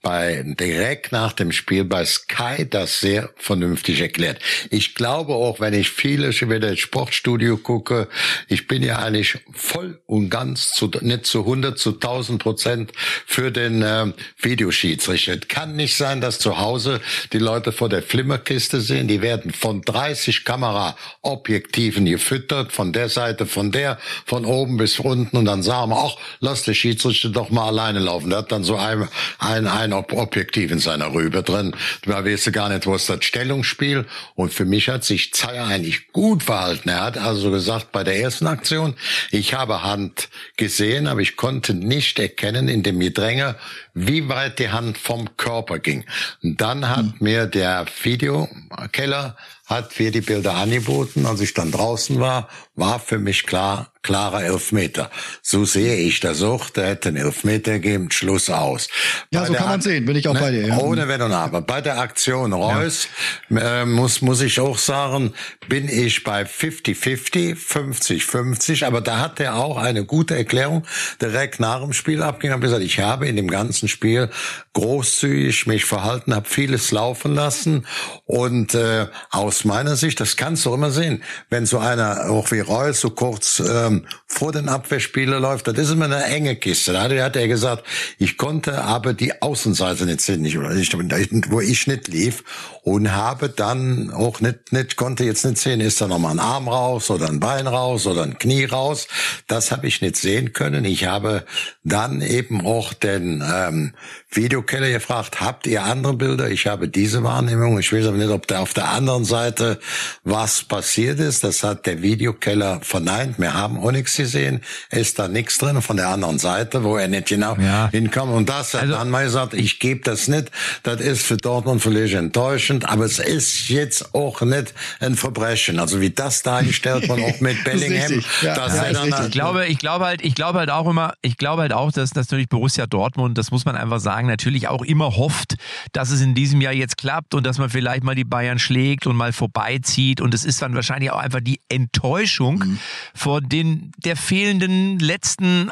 [0.07, 4.39] bei, direkt nach dem Spiel bei Sky das sehr vernünftig erklärt.
[4.71, 8.07] Ich glaube auch, wenn ich viele über das Sportstudio gucke,
[8.47, 12.93] ich bin ja eigentlich voll und ganz zu, nicht zu 100, zu 1000 Prozent
[13.27, 15.39] für den äh, Videoschiedsrichter.
[15.39, 17.01] Kann nicht sein, dass zu Hause
[17.33, 19.09] die Leute vor der Flimmerkiste sehen.
[19.09, 25.37] Die werden von 30 Kameraobjektiven gefüttert, von der Seite, von der, von oben bis unten
[25.37, 28.31] und dann sagen wir, ach, lass der Schiedsrichter doch mal alleine laufen.
[28.31, 29.09] Der hat dann so ein,
[29.41, 31.75] ein, ein Objektiv in seiner Rübe drin.
[32.05, 34.07] Da weißt du gar nicht, wo ist das Stellungsspiel.
[34.35, 36.89] Und für mich hat sich Zeyer eigentlich gut verhalten.
[36.89, 38.95] Er hat also gesagt, bei der ersten Aktion,
[39.31, 43.57] ich habe Hand gesehen, aber ich konnte nicht erkennen in dem Gedränge,
[43.95, 46.05] wie weit die Hand vom Körper ging.
[46.43, 52.21] Und dann hat mir der Videokeller hat mir die Bilder angeboten, als ich dann draußen
[52.21, 55.11] war, war für mich klar, klarer Elfmeter.
[55.43, 58.89] So sehe ich das auch, der hätte einen Elfmeter gegeben, Schluss aus.
[59.33, 60.79] Ja, Bei so kann man sehen, bin ich auch bei dir, ja.
[60.79, 61.63] Ohne Wenn und Aber.
[61.63, 63.09] Bei der Aktion Reus
[63.51, 65.33] äh, muss, muss ich auch sagen,
[65.69, 70.85] bin ich bei 50-50, 50-50, aber da hat er auch eine gute Erklärung
[71.21, 72.55] direkt nach dem Spiel abgegeben.
[72.55, 74.31] Hat gesagt, ich habe in dem ganzen Spiel
[74.73, 77.87] großzügig mich verhalten, habe vieles laufen lassen
[78.25, 82.61] und äh, aus meiner Sicht, das kannst du immer sehen, wenn so einer auch wie
[82.61, 86.93] Reus so kurz ähm, vor den Abwehrspieler läuft, das ist immer eine enge Kiste.
[86.93, 87.85] Da hat er- gesagt,
[88.19, 92.43] ich konnte aber die Außenseite nicht sehen, nicht, wo ich nicht lief
[92.87, 96.39] und habe dann auch nicht, nicht konnte jetzt nicht sehen, ist da noch mal ein
[96.39, 99.09] Arm raus oder ein Bein raus oder ein Knie raus.
[99.49, 100.85] Das habe ich nicht sehen können.
[100.85, 101.45] Ich habe
[101.83, 103.93] dann eben auch den ähm, ähm,
[104.31, 106.49] Videokeller gefragt, habt ihr andere Bilder?
[106.51, 107.79] Ich habe diese Wahrnehmung.
[107.81, 109.81] Ich weiß aber nicht, ob da auf der anderen Seite
[110.25, 111.43] was passiert ist.
[111.43, 113.39] Das hat der Videokeller verneint.
[113.39, 114.61] Wir haben auch nichts gesehen.
[114.91, 117.89] Ist da nichts drin von der anderen Seite, wo er nicht genau Ja.
[117.91, 118.33] hinkommt.
[118.33, 120.51] Und das hat Also- dann mal gesagt, ich gebe das nicht.
[120.83, 125.79] Das ist für Dortmund vielleicht enttäuschend, aber es ist jetzt auch nicht ein Verbrechen.
[125.79, 128.23] Also wie das dargestellt wird, auch mit Bellingham.
[128.43, 129.15] Ja, ja, richtig.
[129.27, 132.15] Ich glaube, ich glaube halt, ich glaube halt auch immer, ich glaube halt auch, dass
[132.15, 135.55] natürlich Borussia Dortmund, das muss man einfach sagen, natürlich auch immer hofft,
[135.93, 139.07] dass es in diesem Jahr jetzt klappt und dass man vielleicht mal die Bayern schlägt
[139.07, 142.79] und mal vorbeizieht und es ist dann wahrscheinlich auch einfach die Enttäuschung Mhm.
[143.15, 145.71] vor den der fehlenden letzten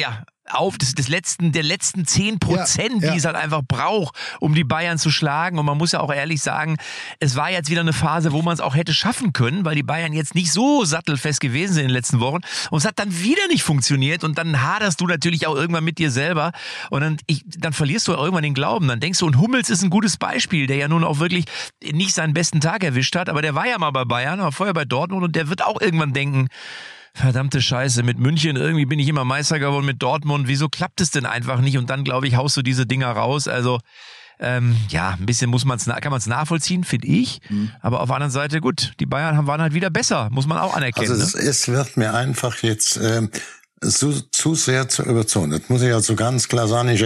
[0.00, 4.16] ja auf des, des letzten der letzten zehn Prozent, Ja, die es halt einfach braucht,
[4.40, 5.58] um die Bayern zu schlagen.
[5.58, 6.76] Und man muss ja auch ehrlich sagen,
[7.18, 9.82] es war jetzt wieder eine Phase, wo man es auch hätte schaffen können, weil die
[9.82, 12.40] Bayern jetzt nicht so sattelfest gewesen sind in den letzten Wochen.
[12.70, 14.24] Und es hat dann wieder nicht funktioniert.
[14.24, 16.52] Und dann haderst du natürlich auch irgendwann mit dir selber.
[16.90, 18.88] Und dann, ich, dann verlierst du irgendwann den Glauben.
[18.88, 21.44] Dann denkst du, und Hummels ist ein gutes Beispiel, der ja nun auch wirklich
[21.82, 23.28] nicht seinen besten Tag erwischt hat.
[23.28, 25.80] Aber der war ja mal bei Bayern, war vorher bei Dortmund und der wird auch
[25.80, 26.48] irgendwann denken,
[27.14, 31.10] Verdammte Scheiße, mit München irgendwie bin ich immer Meister geworden, mit Dortmund, wieso klappt es
[31.10, 31.76] denn einfach nicht?
[31.76, 33.48] Und dann, glaube ich, haust du diese Dinger raus.
[33.48, 33.80] Also,
[34.38, 37.40] ähm, ja, ein bisschen muss man's, kann man es nachvollziehen, finde ich.
[37.82, 40.56] Aber auf der anderen Seite, gut, die Bayern haben- waren halt wieder besser, muss man
[40.58, 41.10] auch anerkennen.
[41.10, 41.42] Also es, ne?
[41.42, 43.30] es wird mir einfach jetzt ähm,
[43.80, 45.50] zu, zu sehr zu überzogen.
[45.50, 46.90] Das muss ich also ganz klar sagen.
[46.90, 47.04] Ich,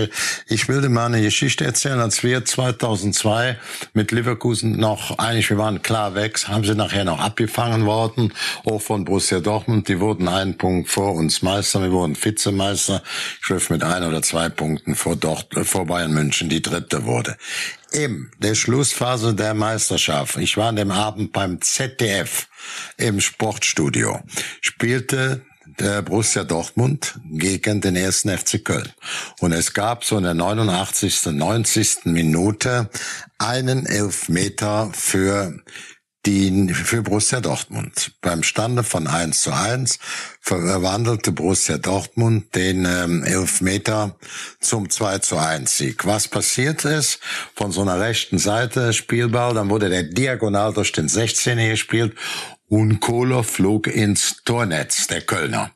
[0.49, 2.01] ich will dir mal eine Geschichte erzählen.
[2.01, 3.57] Als wir 2002
[3.93, 8.33] mit Leverkusen noch, eigentlich wir waren klar weg, haben sie nachher noch abgefangen worden,
[8.65, 9.89] auch von Borussia Dortmund.
[9.89, 13.03] Die wurden einen Punkt vor uns Meister, wir wurden Vizemeister.
[13.41, 17.05] Ich schrift mit ein oder zwei Punkten vor, Dort, äh, vor Bayern München, die dritte
[17.05, 17.37] wurde.
[17.93, 22.49] In der Schlussphase der Meisterschaft, ich war an dem Abend beim ZDF
[22.97, 24.21] im Sportstudio,
[24.61, 25.43] spielte
[25.79, 28.93] der Borussia Dortmund gegen den ersten FC Köln.
[29.41, 32.05] Und es gab so in der 89., 90.
[32.05, 32.89] Minute
[33.39, 35.61] einen Elfmeter für
[36.27, 38.13] die für Borussia Dortmund.
[38.21, 39.99] Beim Stande von 1 zu 1
[40.41, 44.17] verwandelte Borussia Dortmund den ähm, Elfmeter
[44.61, 46.07] zum 2 zu 1 Sieg.
[46.07, 47.21] Was passiert ist,
[47.55, 52.15] von so einer rechten Seite Spielball, dann wurde der diagonal durch den 16er gespielt
[52.69, 55.71] und Kohler flog ins Tornetz, der Kölner.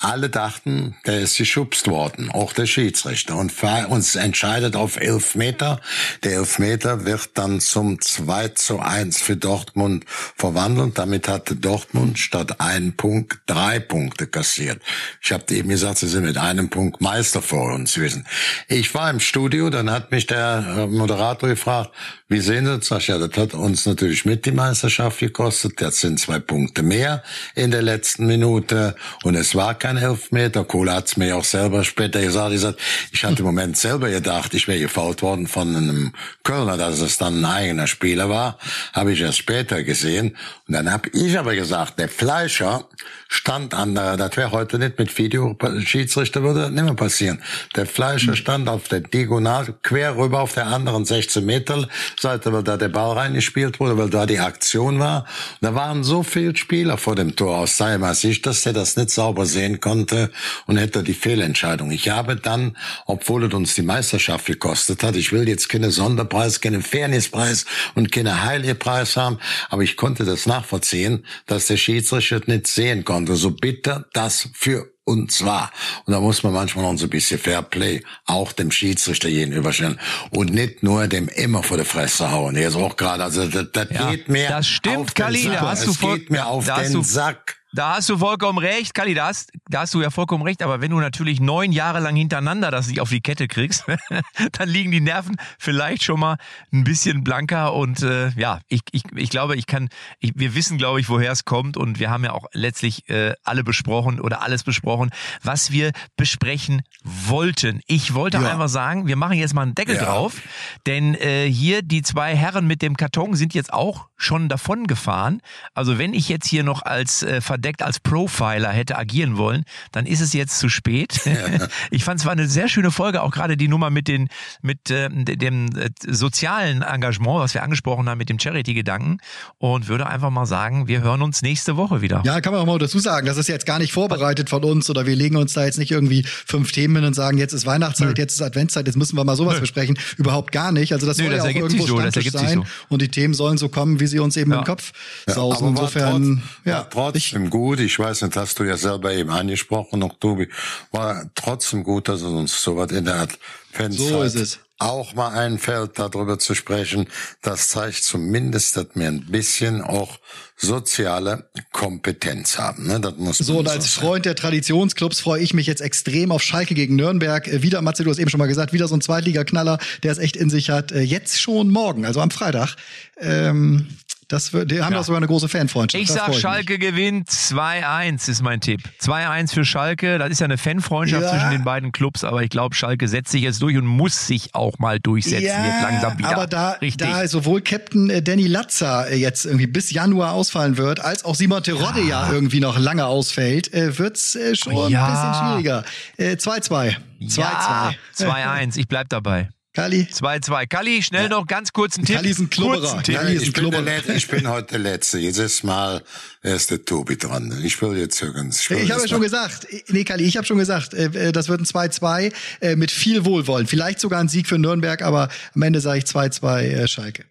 [0.00, 3.36] Alle dachten, der ist geschubst worden, auch der Schiedsrichter.
[3.36, 3.52] Und
[3.88, 5.80] uns entscheidet auf elf Meter.
[6.22, 10.98] Der Elfmeter wird dann zum 2 zu 1 für Dortmund verwandelt.
[10.98, 14.80] Damit hatte Dortmund statt einen Punkt drei Punkte kassiert.
[15.20, 18.24] Ich habe eben gesagt, sie sind mit einem Punkt Meister vor uns gewesen.
[18.68, 21.90] Ich war im Studio, dann hat mich der äh, Moderator gefragt,
[22.30, 23.06] wie sehen Sie das?
[23.06, 25.80] Ja, das hat uns natürlich mit die Meisterschaft gekostet.
[25.80, 27.22] Das sind zwei Punkte mehr
[27.54, 28.94] in der letzten Minute.
[29.22, 30.64] Und es war Elfmeter.
[30.64, 32.52] Kohle hat's mir auch selber später gesagt.
[32.54, 32.66] Ich,
[33.12, 36.12] ich hatte im Moment selber gedacht, ich wäre gefault worden von einem
[36.42, 38.58] Kölner, dass es dann ein eigener Spieler war.
[38.92, 40.36] Habe ich erst später gesehen.
[40.66, 42.88] Und dann habe ich aber gesagt, der Fleischer
[43.28, 47.42] stand an der, das wäre heute nicht mit Video, Schiedsrichter würde das nicht mehr passieren.
[47.76, 51.86] Der Fleischer stand auf der Diagonal, quer rüber auf der anderen 16 Meter
[52.18, 55.26] Seite, weil da der Ball reingespielt wurde, weil da die Aktion war.
[55.60, 59.10] Da waren so viele Spieler vor dem Tor aus seiner Sicht, dass er das nicht
[59.10, 60.30] sauber sehen konnte
[60.66, 61.90] und hätte die Fehlentscheidung.
[61.90, 66.62] Ich habe dann, obwohl es uns die Meisterschaft gekostet hat, ich will jetzt keine Sonderpreis,
[66.62, 72.66] keine Fairnesspreis und keine Heiligpreis haben, aber ich konnte das nachvollziehen, dass der Schiedsrichter nicht
[72.66, 75.70] sehen konnte, so bitter das für uns war.
[76.04, 79.98] Und da muss man manchmal noch so ein bisschen Fair Play auch dem Schiedsrichter gegenüberstellen
[80.30, 82.56] und nicht nur dem immer vor der Fresse hauen.
[82.56, 85.52] Er ist auch gerade, also das, das Ja, geht mir das stimmt, auf Kali, den
[85.52, 85.68] da Sack.
[85.68, 87.57] hast du es geht mir auf den Sack.
[87.72, 90.80] Da hast du vollkommen recht, Kali, da hast, da hast du ja vollkommen recht, aber
[90.80, 93.84] wenn du natürlich neun Jahre lang hintereinander das nicht auf die Kette kriegst,
[94.52, 96.36] dann liegen die Nerven vielleicht schon mal
[96.72, 100.78] ein bisschen blanker und äh, ja, ich, ich, ich glaube, ich kann, ich, wir wissen,
[100.78, 104.40] glaube ich, woher es kommt und wir haben ja auch letztlich äh, alle besprochen oder
[104.42, 105.10] alles besprochen,
[105.42, 107.80] was wir besprechen wollten.
[107.86, 108.50] Ich wollte Ja.
[108.50, 110.04] einfach sagen, wir machen jetzt mal einen Deckel Ja.
[110.06, 110.40] drauf,
[110.86, 115.42] denn äh, hier die zwei Herren mit dem Karton sind jetzt auch schon davon gefahren.
[115.74, 120.06] Also wenn ich jetzt hier noch als äh, verdeckt als Profiler hätte agieren wollen, dann
[120.06, 121.20] ist es jetzt zu spät.
[121.90, 124.28] ich fand es war eine sehr schöne Folge, auch gerade die Nummer mit den
[124.62, 129.18] mit äh, dem äh, sozialen Engagement, was wir angesprochen haben mit dem Charity-Gedanken
[129.58, 132.22] und würde einfach mal sagen, wir hören uns nächste Woche wieder.
[132.24, 134.88] Ja, kann man auch mal dazu sagen, das ist jetzt gar nicht vorbereitet von uns
[134.88, 137.66] oder wir legen uns da jetzt nicht irgendwie fünf Themen hin und sagen, jetzt ist
[137.66, 139.98] Weihnachtszeit, jetzt ist Adventszeit, jetzt müssen wir mal sowas besprechen.
[140.16, 140.92] Überhaupt gar nicht.
[140.92, 142.64] Also das Nö, soll das ja auch irgendwo so, das Stammtisch sein so.
[142.88, 144.58] und die Themen sollen so kommen, wie sie uns eben Ja.
[144.58, 144.92] im Kopf
[145.26, 145.68] Ja, sausen.
[145.70, 147.12] Insofern, trotz- ja, war
[147.50, 147.80] gut.
[147.80, 150.48] Ich weiß nicht, hast du ja selber eben angesprochen, noch Tobi,
[150.92, 153.38] war trotzdem gut, dass es uns so was in der Art
[153.72, 154.58] Fenster So ist es.
[154.78, 157.08] auch mal einfällt, darüber zu sprechen.
[157.42, 160.18] Das zeigt zumindest, dass wir ein bisschen auch
[160.56, 162.86] soziale Kompetenz haben.
[162.88, 162.98] Ne?
[163.00, 164.06] Das muss So, und als sagen.
[164.06, 167.46] Freund der Traditionsclubs freue ich mich jetzt extrem auf Schalke gegen Nürnberg.
[167.46, 170.18] Äh, Wieder, Matze, du hast eben schon mal gesagt, wieder so ein Zweitligaknaller, der es
[170.18, 170.90] echt in sich hat.
[170.92, 172.74] Äh, Jetzt schon morgen, also am Freitag.
[173.20, 173.86] Ähm,
[174.28, 174.98] das wird, die haben Ja.
[174.98, 176.00] doch sogar eine große Fanfreundschaft.
[176.02, 176.40] Ich Da sag, freu mich.
[176.40, 178.80] Schalke gewinnt 2-1 ist mein Tipp.
[179.00, 180.18] 2-1 für Schalke.
[180.18, 181.30] Das ist ja eine Fanfreundschaft Ja.
[181.30, 184.54] zwischen den beiden Clubs, aber ich glaube, Schalke setzt sich jetzt durch und muss sich
[184.54, 185.42] auch mal durchsetzen.
[185.44, 186.28] jetzt langsam wieder.
[186.30, 187.08] aber da, Richtig.
[187.08, 191.34] da sowohl Captain äh, Danny Latzer äh, jetzt irgendwie bis Januar ausfallen wird, als auch
[191.34, 192.30] Simon Terodde ja.
[192.30, 195.06] irgendwie noch lange ausfällt, äh, wird's schon Ja.
[195.06, 195.84] ein bisschen schwieriger.
[196.16, 196.96] Äh, 2-2.
[197.20, 197.40] 2-2.
[197.40, 198.76] ja, 2-1.
[198.76, 199.48] Ich bleib dabei.
[199.78, 200.08] Kali?
[200.10, 200.66] 2-2.
[200.66, 202.16] Kalli, schnell noch ganz kurzen Tipp.
[202.16, 203.00] Kalli ist ein Klubberer.
[203.00, 203.84] Kalli ist ein ich, bin.
[203.84, 205.18] Letzte, ich bin heute der Letzte.
[205.18, 206.02] Jedes Mal
[206.42, 207.56] ist der Tobi dran.
[207.62, 208.68] Ich will jetzt übrigens.
[208.68, 211.48] will Ich habe ja schon gesagt, nee, Kali, ich habe schon gesagt, äh, äh, das
[211.48, 213.68] wird ein 2-2 äh, mit viel Wohlwollen.
[213.68, 217.24] Vielleicht sogar ein Sieg für Nürnberg, aber am Ende sage ich 2-2 äh, Schalke.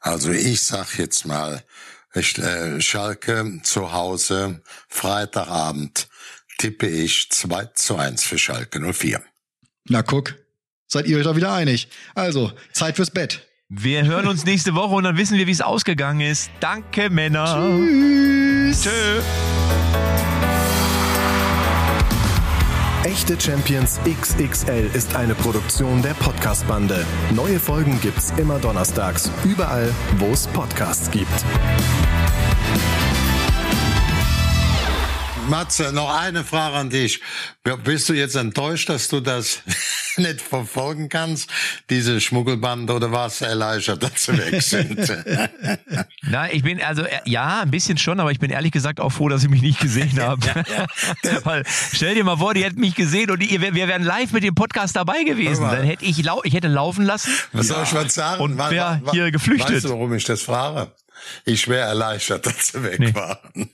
[0.00, 1.62] Also ich sag jetzt mal,
[2.12, 6.08] ich, äh, Schalke zu Hause, Freitagabend,
[6.58, 9.22] tippe ich 2 zu 1 für Schalke 04.
[9.88, 10.34] Na guck,
[10.96, 11.88] seid ihr euch da wieder einig.
[12.14, 13.46] Also, Zeit fürs Bett.
[13.68, 16.50] Wir hören uns nächste Woche und dann wissen wir, wie es ausgegangen ist.
[16.60, 17.44] Danke, Männer.
[17.44, 18.82] Tschüss.
[18.82, 19.20] Tschö.
[23.04, 27.04] Echte Champions XXL ist eine Produktion der Podcast-Bande.
[27.34, 31.44] Neue Folgen gibt's immer donnerstags, überall, wo es Podcasts gibt.
[35.48, 37.20] Matze, noch eine Frage an dich.
[37.84, 39.60] Bist du jetzt enttäuscht, dass du das
[40.16, 41.50] nicht verfolgen kannst,
[41.90, 44.98] diese Schmuggelbande, oder warst du erleichtert, dass sie weg sind?
[46.22, 49.10] Na, ich bin also äh, ja, ein bisschen schon, aber ich bin ehrlich gesagt auch
[49.10, 50.40] froh, dass ich mich nicht gesehen habe.
[51.44, 54.32] Weil stell dir mal vor, die hätten mich gesehen und die, wir wir wären live
[54.32, 55.62] mit dem Podcast dabei gewesen.
[55.68, 57.30] Dann hätte ich lau ich hätte laufen lassen.
[57.52, 58.42] Was soll ich was sagen?
[58.42, 59.76] Und Wa- wär wa- hier geflüchtet.
[59.76, 60.90] Weißt du, warum ich das frage?
[61.44, 63.14] Ich wäre erleichtert, dass sie weg Nee.
[63.14, 63.68] waren.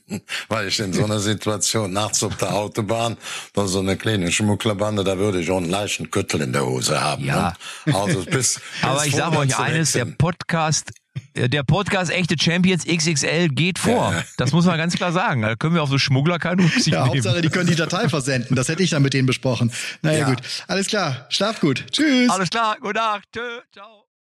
[0.49, 3.17] Weil ich in so einer Situation nachts auf der Autobahn,
[3.53, 6.99] da so eine kleine Schmugglerbande, da würde ich auch einen leichten Küttel in der Hose
[7.01, 7.23] haben.
[7.25, 7.55] Ja.
[7.85, 7.95] Ne?
[7.95, 10.05] Also bis, Aber ich sage euch eines, der.
[10.05, 10.91] Podcast
[11.35, 14.13] äh, der Podcast Echte Champions XXL geht vor.
[14.13, 14.23] Ja.
[14.37, 15.41] Das muss man ganz klar sagen.
[15.43, 17.15] Da können wir auf so Schmuggler keine Rücksicht Ja, nehmen.
[17.15, 18.55] Hauptsache, die können die Datei versenden.
[18.55, 19.71] Das hätte ich dann mit denen besprochen.
[20.01, 20.29] Naja, Ja.
[20.29, 20.39] gut.
[20.67, 21.27] Alles klar.
[21.29, 21.85] Schlaf gut.
[21.91, 22.29] Tschüss.
[22.31, 23.23] Alles klar, gute Nacht.
[23.31, 23.41] Tschö,
[23.71, 24.02] ciao.